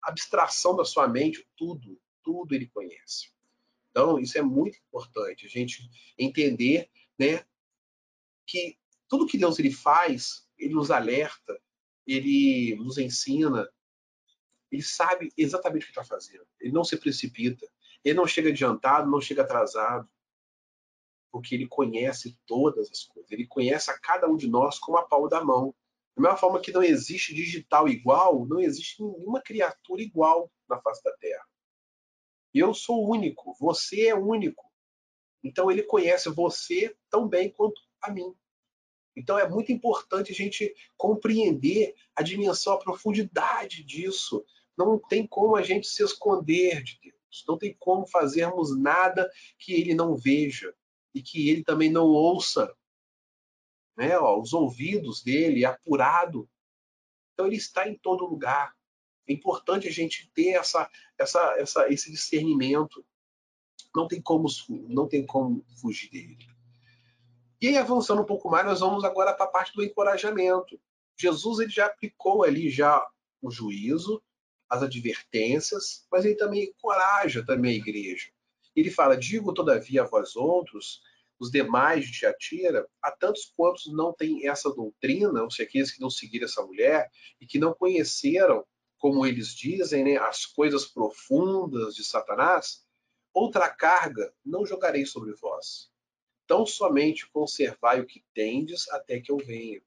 [0.01, 3.31] abstração da sua mente, tudo, tudo ele conhece.
[3.91, 5.87] Então, isso é muito importante, a gente
[6.17, 7.45] entender né,
[8.47, 11.61] que tudo que Deus ele faz, ele nos alerta,
[12.07, 13.69] ele nos ensina,
[14.73, 16.47] ele sabe exatamente o que está fazendo.
[16.59, 17.69] Ele não se precipita,
[18.03, 20.09] ele não chega adiantado, não chega atrasado,
[21.31, 23.31] porque ele conhece todas as coisas.
[23.31, 25.75] Ele conhece a cada um de nós como a palma da mão.
[26.17, 31.03] Da mesma forma que não existe digital igual, não existe nenhuma criatura igual na face
[31.03, 31.45] da Terra.
[32.53, 34.65] Eu sou único, você é único.
[35.45, 38.35] Então ele conhece você tão bem quanto a mim.
[39.17, 44.45] Então é muito importante a gente compreender a dimensão, a profundidade disso.
[44.77, 47.45] Não tem como a gente se esconder de Deus.
[47.47, 50.75] Não tem como fazermos nada que ele não veja
[51.19, 52.73] e que ele também não ouça.
[53.97, 54.17] Né?
[54.17, 56.49] Ó, os ouvidos dele apurado.
[57.33, 58.75] Então ele está em todo lugar.
[59.27, 60.89] É importante a gente ter essa,
[61.19, 63.05] essa, essa, esse discernimento.
[63.95, 64.49] Não tem como,
[64.89, 66.39] não tem como fugir dele.
[67.61, 70.81] E aí, avançando um pouco mais, nós vamos agora para a parte do encorajamento.
[71.17, 73.05] Jesus ele já aplicou ali já
[73.43, 74.23] o juízo,
[74.71, 78.31] as advertências, mas ele também encoraja também a igreja.
[78.77, 81.03] Ele fala: Digo, todavia, a vós outros,
[81.41, 86.01] os demais de Tiatira, a tantos quantos não têm essa doutrina, ou seja, aqueles que
[86.01, 87.11] não seguiram essa mulher
[87.41, 88.65] e que não conheceram,
[88.99, 92.85] como eles dizem, né, as coisas profundas de Satanás,
[93.33, 95.91] outra carga não jogarei sobre vós
[96.47, 99.83] Tão somente conservai o que tendes até que eu venha.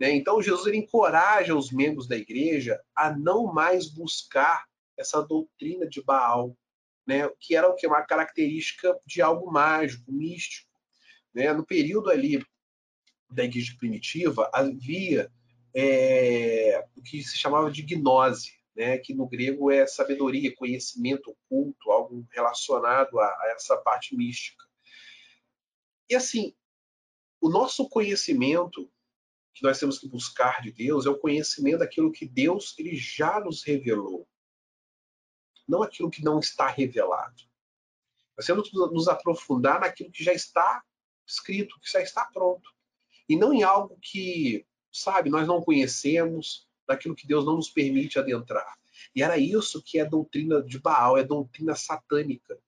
[0.00, 0.10] Né?
[0.10, 4.66] Então, Jesus ele encoraja os membros da igreja a não mais buscar
[4.96, 6.56] essa doutrina de Baal,
[7.06, 7.28] né?
[7.38, 10.71] que era o que uma característica de algo mágico, místico.
[11.34, 11.52] Né?
[11.52, 12.44] No período ali
[13.30, 15.32] da igreja primitiva, havia
[15.74, 18.98] é, o que se chamava de gnose, né?
[18.98, 24.64] que no grego é sabedoria, conhecimento oculto, algo relacionado a, a essa parte mística.
[26.08, 26.54] E assim,
[27.40, 28.90] o nosso conhecimento
[29.54, 33.40] que nós temos que buscar de Deus é o conhecimento daquilo que Deus ele já
[33.40, 34.26] nos revelou,
[35.68, 37.42] não aquilo que não está revelado.
[38.36, 40.82] Nós temos que nos aprofundar naquilo que já está
[41.26, 42.70] escrito, que já está pronto,
[43.28, 48.18] e não em algo que, sabe, nós não conhecemos, daquilo que Deus não nos permite
[48.18, 48.76] adentrar.
[49.14, 52.58] E era isso que é doutrina de Baal, é doutrina satânica.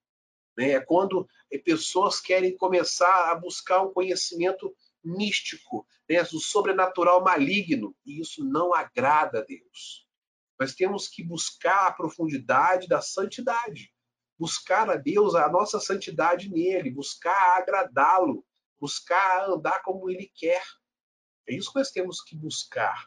[0.57, 0.71] Né?
[0.71, 1.27] É quando
[1.63, 6.23] pessoas querem começar a buscar um conhecimento místico, né?
[6.23, 10.07] do sobrenatural maligno, e isso não agrada a Deus.
[10.59, 13.93] Nós temos que buscar a profundidade da santidade,
[14.37, 18.45] buscar a Deus a nossa santidade nele, buscar agradá-lo,
[18.79, 20.63] buscar andar como ele quer.
[21.47, 23.05] É isso que nós temos que buscar,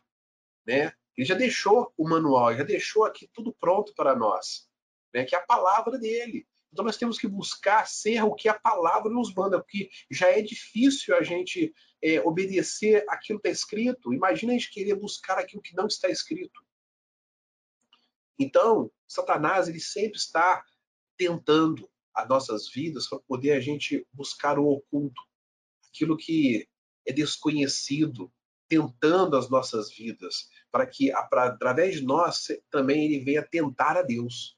[0.67, 0.93] né?
[1.17, 4.69] Ele já deixou o manual, já deixou aqui tudo pronto para nós,
[5.13, 5.25] né?
[5.25, 6.47] Que é a palavra dele.
[6.73, 10.43] Então nós temos que buscar ser o que a palavra nos manda, porque já é
[10.43, 14.13] difícil a gente é, obedecer aquilo que está escrito.
[14.13, 16.63] Imagina a gente querer buscar aquilo que não está escrito.
[18.39, 20.63] Então, Satanás ele sempre está
[21.19, 25.21] tentando as nossas vidas para poder a gente buscar o oculto,
[25.89, 26.67] aquilo que
[27.07, 28.33] é desconhecido,
[28.69, 34.57] tentando as nossas vidas, para que através de nós também ele venha tentar a Deus.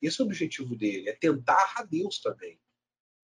[0.00, 2.58] Esse é o objetivo dele, é tentar a Deus também.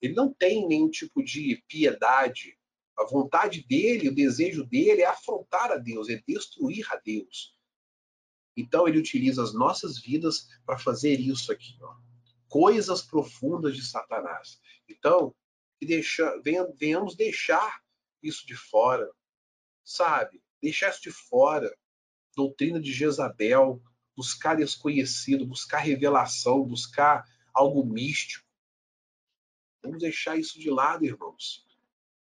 [0.03, 2.59] Ele não tem nenhum tipo de piedade.
[2.99, 7.57] A vontade dele, o desejo dele é afrontar a Deus, é destruir a Deus.
[8.57, 12.06] Então ele utiliza as nossas vidas para fazer isso aqui, ó.
[12.57, 14.59] Coisas profundas de Satanás.
[14.89, 15.35] Então,
[15.79, 16.41] deixa,
[16.81, 17.83] venhamos deixar
[18.23, 19.07] isso de fora,
[19.85, 20.43] sabe?
[20.63, 21.71] Deixar isso de fora.
[22.35, 23.83] Doutrina de Jezabel,
[24.17, 28.49] buscar desconhecido, buscar revelação, buscar algo místico.
[29.83, 31.63] Vamos deixar isso de lado, irmãos.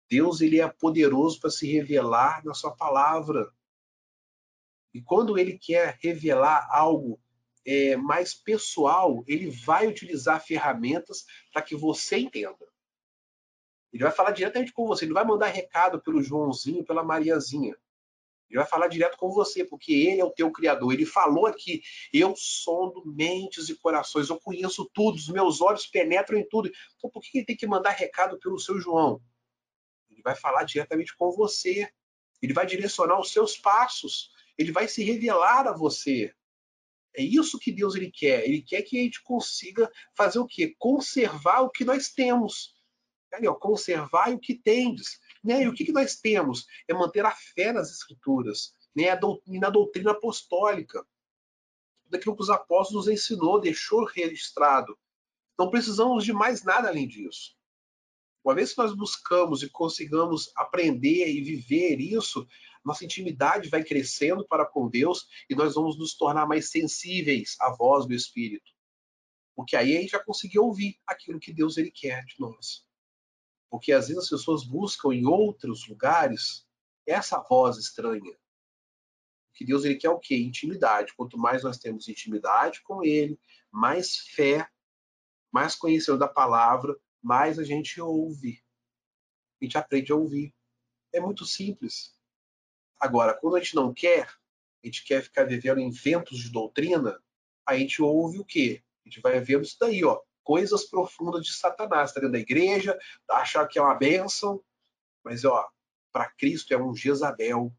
[0.09, 3.53] Deus ele é poderoso para se revelar na sua palavra.
[4.93, 7.19] E quando ele quer revelar algo
[7.65, 12.67] é, mais pessoal, ele vai utilizar ferramentas para que você entenda.
[13.91, 15.05] Ele vai falar diretamente com você.
[15.05, 17.75] Ele vai mandar recado pelo Joãozinho, pela Mariazinha.
[18.49, 20.93] Ele vai falar direto com você, porque ele é o teu criador.
[20.93, 21.81] Ele falou aqui:
[22.11, 26.71] eu sondo mentes e corações, eu conheço tudo, os meus olhos penetram em tudo.
[26.95, 29.21] Então por que ele tem que mandar recado pelo seu João?
[30.09, 31.89] Ele vai falar diretamente com você.
[32.41, 34.31] Ele vai direcionar os seus passos.
[34.57, 36.33] Ele vai se revelar a você.
[37.15, 38.43] É isso que Deus ele quer.
[38.45, 40.75] Ele quer que a gente consiga fazer o quê?
[40.77, 42.75] Conservar o que nós temos.
[43.31, 45.19] Ali, ó, conservar o que tendes.
[45.43, 45.63] Né?
[45.63, 46.65] E o que, que nós temos?
[46.87, 49.05] É manter a fé nas escrituras, né?
[49.47, 51.05] e na doutrina apostólica.
[52.05, 54.97] Daquilo que os apóstolos ensinou, deixou registrado.
[55.57, 57.55] Não precisamos de mais nada além disso.
[58.43, 62.45] Uma vez que nós buscamos e consigamos aprender e viver isso,
[62.83, 67.71] nossa intimidade vai crescendo para com Deus e nós vamos nos tornar mais sensíveis à
[67.71, 68.71] voz do Espírito.
[69.55, 72.85] Porque aí a gente já conseguiu ouvir aquilo que Deus ele quer de nós.
[73.69, 76.67] Porque às vezes as pessoas buscam em outros lugares
[77.05, 78.37] essa voz estranha.
[79.53, 80.35] Que Deus ele quer o quê?
[80.35, 81.13] Intimidade.
[81.15, 83.39] Quanto mais nós temos intimidade com ele,
[83.71, 84.67] mais fé,
[85.51, 88.63] mais conhecimento da palavra, mais a gente ouve.
[89.61, 90.53] A gente aprende a ouvir.
[91.13, 92.17] É muito simples.
[93.03, 94.27] Agora, quando a gente não quer,
[94.83, 97.19] a gente quer ficar vivendo em ventos de doutrina,
[97.65, 98.81] a gente ouve o quê?
[99.05, 102.97] A gente vai vendo isso daí, ó coisas profundas de Satanás, está dentro da igreja,
[103.29, 104.61] achar que é uma bênção,
[105.23, 105.67] mas ó,
[106.11, 107.73] para Cristo é um Jezabel,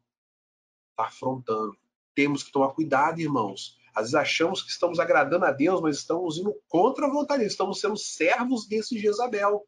[0.91, 1.77] está afrontando.
[2.13, 3.77] Temos que tomar cuidado, irmãos.
[3.93, 7.79] Às vezes achamos que estamos agradando a Deus, mas estamos indo contra a vontade estamos
[7.79, 9.65] sendo servos desse Jezabel.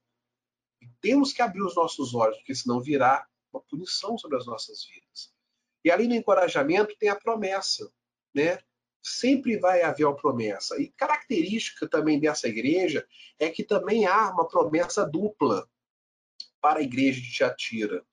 [0.82, 4.86] E temos que abrir os nossos olhos, porque senão virá uma punição sobre as nossas
[4.86, 5.37] vidas.
[5.88, 7.90] E ali no encorajamento tem a promessa,
[8.36, 8.60] né?
[9.02, 10.78] sempre vai haver uma promessa.
[10.82, 13.08] E característica também dessa igreja
[13.40, 15.66] é que também há uma promessa dupla
[16.60, 18.06] para a igreja de Tiatira,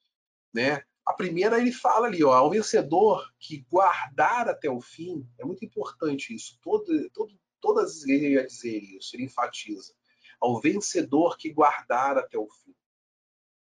[0.52, 0.84] né?
[1.05, 5.64] A primeira ele fala ali, ó, ao vencedor que guardar até o fim, é muito
[5.64, 6.60] importante isso.
[6.62, 9.92] Todo, todo, todas as igrejas iam dizer isso, ele enfatiza.
[10.40, 12.72] Ao vencedor que guardar até o fim.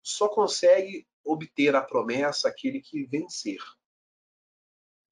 [0.01, 3.59] Só consegue obter a promessa aquele que vencer.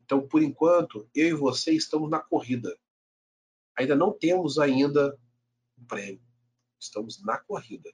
[0.09, 2.75] Então, por enquanto, eu e você estamos na corrida.
[3.77, 5.15] Ainda não temos ainda
[5.77, 6.19] o prêmio.
[6.79, 7.93] Estamos na corrida.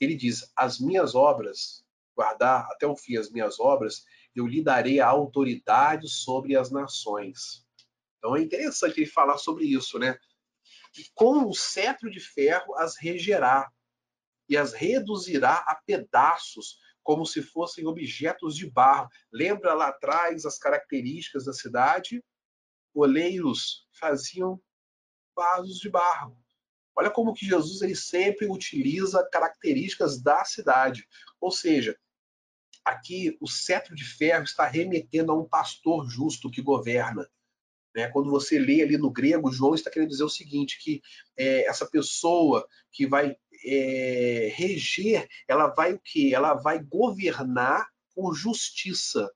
[0.00, 1.84] Ele diz: as minhas obras,
[2.14, 7.66] guardar até o fim as minhas obras, eu lhe darei a autoridade sobre as nações.
[8.18, 10.16] Então é interessante ele falar sobre isso, né?
[10.96, 13.72] E com o cetro de ferro as regerá
[14.48, 19.08] e as reduzirá a pedaços como se fossem objetos de barro.
[19.32, 22.20] Lembra lá atrás as características da cidade?
[22.92, 24.60] Oleiros faziam
[25.36, 26.36] vasos de barro.
[26.96, 31.06] Olha como que Jesus ele sempre utiliza características da cidade.
[31.40, 31.96] Ou seja,
[32.84, 37.30] aqui o cetro de ferro está remetendo a um pastor justo que governa.
[37.94, 38.08] Né?
[38.08, 41.00] Quando você lê ali no grego, João está querendo dizer o seguinte, que
[41.36, 43.36] é, essa pessoa que vai
[43.66, 46.30] é, reger, ela vai o quê?
[46.32, 49.30] Ela vai governar com justiça.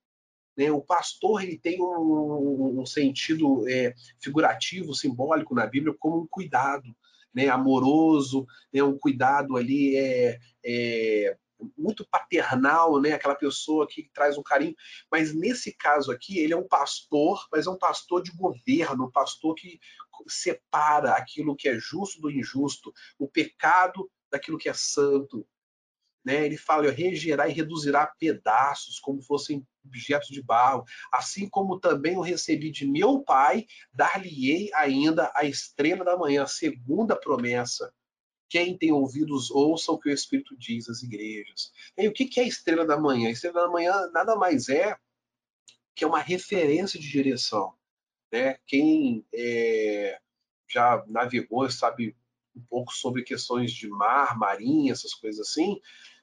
[0.56, 0.70] Né?
[0.70, 6.94] O pastor ele tem um, um sentido é, figurativo, simbólico na Bíblia como um cuidado,
[7.34, 7.48] né?
[7.48, 8.82] amoroso, né?
[8.82, 11.36] um cuidado ali é, é
[11.76, 13.12] muito paternal, né?
[13.12, 14.74] Aquela pessoa que traz um carinho.
[15.10, 19.10] Mas nesse caso aqui, ele é um pastor, mas é um pastor de governo, um
[19.10, 19.78] pastor que
[20.26, 25.46] separa aquilo que é justo do injusto, o pecado daquilo que é santo.
[26.24, 26.44] Né?
[26.44, 30.84] Ele fala, regerá e reduzirá pedaços, como fossem objetos de barro.
[31.12, 36.46] Assim como também eu recebi de meu pai, dar-lhe-ei ainda a estrela da manhã, a
[36.46, 37.92] segunda promessa.
[38.48, 41.72] Quem tem ouvidos, ouça o que o Espírito diz às igrejas.
[41.96, 43.28] E o que é a estrela da manhã?
[43.28, 44.96] A estrela da manhã nada mais é
[45.94, 47.72] que é uma referência de direção.
[48.32, 48.58] Né?
[48.66, 50.18] Quem é,
[50.68, 52.16] já navegou, sabe
[52.60, 55.80] um pouco sobre questões de mar, marinha, essas coisas assim,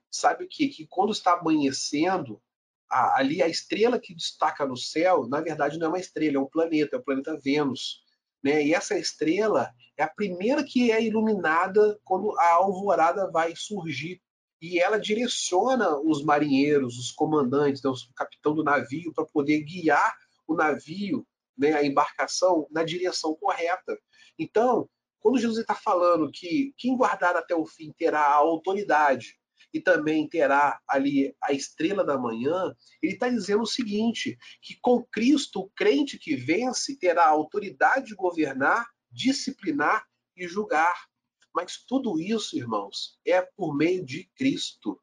[0.10, 2.42] sabe que, que quando está amanhecendo,
[2.90, 6.40] a, ali a estrela que destaca no céu, na verdade não é uma estrela, é
[6.40, 8.04] um planeta, é o planeta Vênus.
[8.44, 8.66] Né?
[8.66, 14.22] E essa estrela é a primeira que é iluminada quando a alvorada vai surgir.
[14.62, 20.16] E ela direciona os marinheiros, os comandantes, né, o capitão do navio, para poder guiar
[20.48, 24.00] o navio, né, a embarcação, na direção correta.
[24.38, 24.90] Então,
[25.28, 29.38] quando Jesus está falando que quem guardar até o fim terá a autoridade
[29.74, 32.74] e também terá ali a estrela da manhã,
[33.04, 38.06] ele está dizendo o seguinte: que com Cristo, o crente que vence terá a autoridade
[38.06, 40.96] de governar, disciplinar e julgar.
[41.54, 44.98] Mas tudo isso, irmãos, é por meio de Cristo.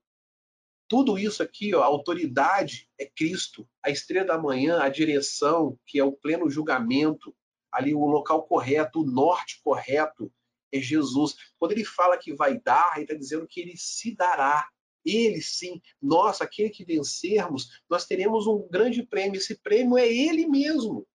[0.89, 5.99] Tudo isso aqui, ó, a autoridade é Cristo, a estrela da manhã, a direção, que
[5.99, 7.37] é o pleno julgamento,
[7.75, 10.33] ali o local correto, o norte correto
[10.73, 11.35] é Jesus.
[11.59, 14.69] Quando ele fala que vai dar, ele está dizendo que ele se dará.
[15.05, 19.37] Ele sim, nós, aquele que vencermos, nós teremos um grande prêmio.
[19.37, 21.07] Esse prêmio é ele mesmo.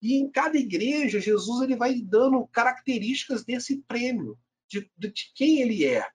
[0.00, 5.84] E em cada igreja, Jesus ele vai dando características desse prêmio, de, de quem ele
[5.84, 6.06] é.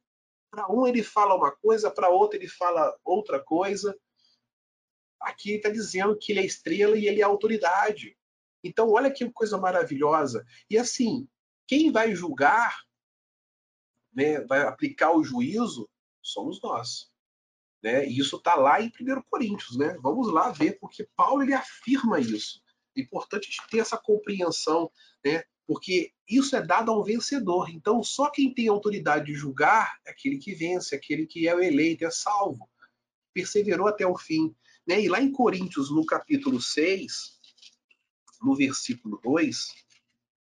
[0.49, 3.97] Para um ele fala uma coisa, para outro ele fala outra coisa.
[5.19, 8.15] Aqui ele está dizendo que ele é estrela e ele é autoridade.
[8.63, 10.45] Então, olha que coisa maravilhosa.
[10.69, 11.27] E assim,
[11.67, 12.81] quem vai julgar,
[14.13, 15.89] né, vai aplicar o juízo,
[16.21, 17.11] somos nós.
[17.83, 18.07] Né?
[18.07, 19.77] E isso está lá em 1 Coríntios.
[19.77, 19.97] Né?
[20.01, 22.61] Vamos lá ver, porque Paulo ele afirma isso.
[22.95, 24.91] É importante ter essa compreensão,
[25.23, 25.43] né?
[25.67, 27.69] porque isso é dado ao vencedor.
[27.69, 31.61] Então, só quem tem autoridade de julgar é aquele que vence, aquele que é o
[31.61, 32.67] eleito, é salvo.
[33.33, 34.55] Perseverou até o fim.
[34.87, 35.01] Né?
[35.01, 37.36] E lá em Coríntios, no capítulo 6,
[38.41, 39.67] no versículo 2,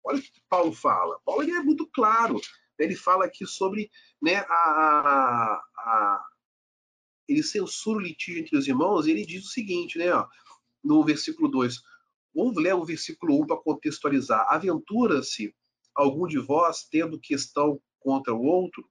[0.03, 1.19] olha o que Paulo fala.
[1.25, 2.39] Paulo é muito claro.
[2.77, 3.89] Ele fala aqui sobre
[4.21, 6.25] né, a, a, a
[7.27, 10.27] ele censura o litígio entre os irmãos, e ele diz o seguinte, né, ó,
[10.83, 11.81] no versículo 2:
[12.33, 14.45] Vamos ler o versículo 1 para contextualizar.
[14.49, 15.55] Aventura-se
[15.95, 18.87] algum de vós, tendo questão contra o outro,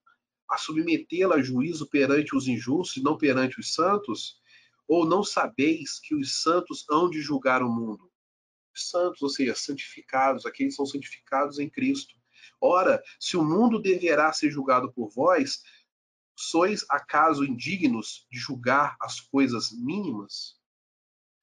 [0.50, 4.42] a submetê-la a juízo perante os injustos, não perante os santos?
[4.88, 8.10] Ou não sabeis que os santos hão de julgar o mundo?
[8.74, 12.14] Os santos, ou seja, santificados, aqueles que são santificados em Cristo.
[12.60, 15.62] Ora, se o mundo deverá ser julgado por vós,
[16.36, 20.58] sois acaso indignos de julgar as coisas mínimas?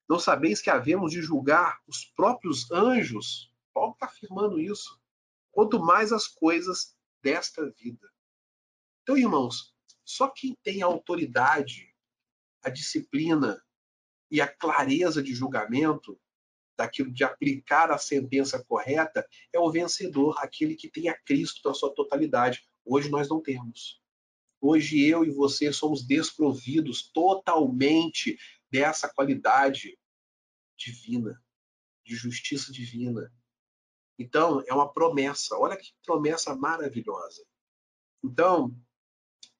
[0.08, 3.50] Não sabeis que havemos de julgar os próprios anjos?
[3.72, 5.00] Paulo está afirmando isso.
[5.50, 8.10] Quanto mais as coisas desta vida.
[9.02, 11.94] Então, irmãos, só quem tem a autoridade,
[12.62, 13.62] a disciplina
[14.30, 16.20] e a clareza de julgamento,
[16.76, 21.74] daquilo de aplicar a sentença correta, é o vencedor, aquele que tem a Cristo na
[21.74, 22.62] sua totalidade.
[22.84, 24.00] Hoje nós não temos.
[24.60, 28.38] Hoje eu e você somos desprovidos totalmente
[28.70, 29.98] dessa qualidade
[30.76, 31.42] divina,
[32.04, 33.32] de justiça divina.
[34.18, 35.56] Então, é uma promessa.
[35.56, 37.44] Olha que promessa maravilhosa.
[38.24, 38.74] Então,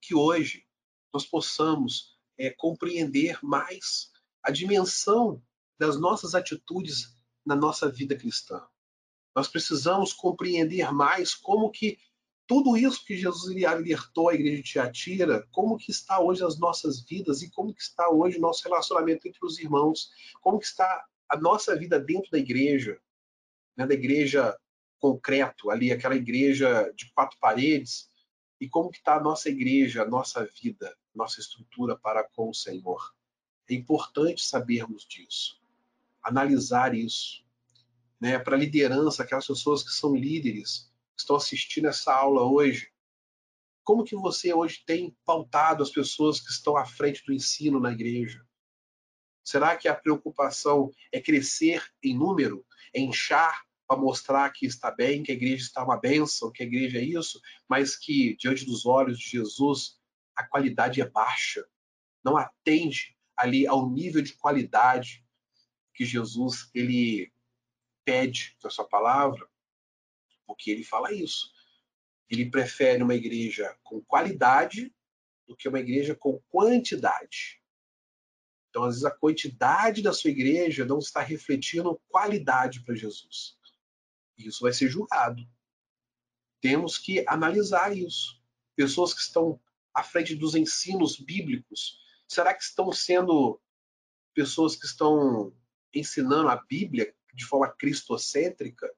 [0.01, 0.65] que hoje
[1.13, 4.11] nós possamos é, compreender mais
[4.41, 5.41] a dimensão
[5.85, 7.13] das nossas atitudes
[7.45, 8.65] na nossa vida cristã.
[9.35, 11.97] Nós precisamos compreender mais como que
[12.47, 17.01] tudo isso que Jesus alertou a igreja de Tiatira, como que está hoje as nossas
[17.03, 20.09] vidas e como que está hoje o nosso relacionamento entre os irmãos,
[20.41, 22.97] como que está a nossa vida dentro da igreja,
[23.75, 24.57] né, da igreja
[24.99, 28.09] concreto, ali aquela igreja de quatro paredes,
[28.59, 32.53] e como que está a nossa igreja, a nossa vida, nossa estrutura para com o
[32.53, 33.13] Senhor.
[33.69, 35.62] É importante sabermos disso,
[36.23, 37.43] analisar isso,
[38.19, 42.91] né, para a liderança, aquelas pessoas que são líderes, que estão assistindo essa aula hoje,
[43.83, 47.91] como que você hoje tem pautado as pessoas que estão à frente do ensino na
[47.91, 48.41] igreja?
[49.43, 55.21] Será que a preocupação é crescer em número, é inchar para mostrar que está bem,
[55.21, 58.85] que a igreja está uma bênção, que a igreja é isso, mas que diante dos
[58.85, 59.99] olhos de Jesus
[60.33, 61.65] a qualidade é baixa,
[62.23, 65.22] não atende ali ao nível de qualidade
[65.93, 67.31] que Jesus ele
[68.03, 69.47] pede na sua palavra,
[70.45, 71.51] porque ele fala isso.
[72.29, 74.93] Ele prefere uma igreja com qualidade
[75.47, 77.61] do que uma igreja com quantidade.
[78.69, 83.55] Então, às vezes, a quantidade da sua igreja não está refletindo qualidade para Jesus.
[84.35, 85.47] Isso vai ser julgado.
[86.59, 88.41] Temos que analisar isso.
[88.75, 89.61] Pessoas que estão
[89.93, 93.61] à frente dos ensinos bíblicos, será que estão sendo
[94.33, 95.53] pessoas que estão
[95.93, 98.91] ensinando a Bíblia de forma cristocêntrica?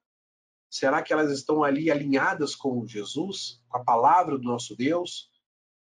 [0.69, 5.31] Será que elas estão ali alinhadas com Jesus, com a palavra do nosso Deus?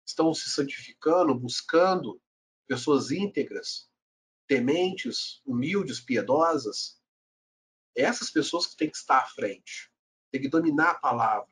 [0.05, 2.21] Estão se santificando, buscando
[2.67, 3.89] pessoas íntegras,
[4.47, 7.01] tementes, humildes, piedosas,
[7.97, 9.91] essas pessoas que têm que estar à frente,
[10.31, 11.49] têm que dominar a palavra.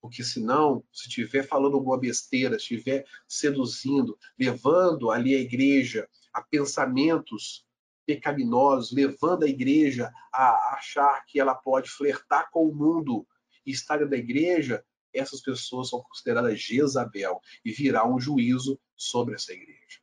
[0.00, 6.42] Porque senão, se estiver falando alguma besteira, se estiver seduzindo, levando ali a igreja a
[6.42, 7.66] pensamentos
[8.06, 13.26] pecaminosos, levando a igreja a achar que ela pode flertar com o mundo
[13.64, 19.52] e estar da igreja, essas pessoas são consideradas Jezabel e virá um juízo sobre essa
[19.52, 20.00] igreja.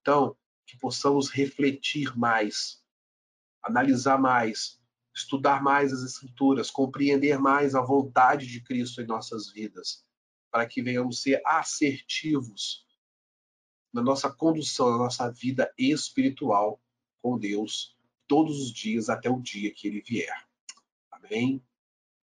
[0.00, 0.36] Então,
[0.66, 2.82] que possamos refletir mais,
[3.62, 4.80] analisar mais,
[5.14, 10.04] estudar mais as Escrituras, compreender mais a vontade de Cristo em nossas vidas,
[10.50, 12.86] para que venhamos ser assertivos
[13.92, 16.80] na nossa condução, na nossa vida espiritual
[17.26, 17.96] com Deus
[18.28, 20.46] todos os dias até o dia que ele vier.
[21.10, 21.60] Amém?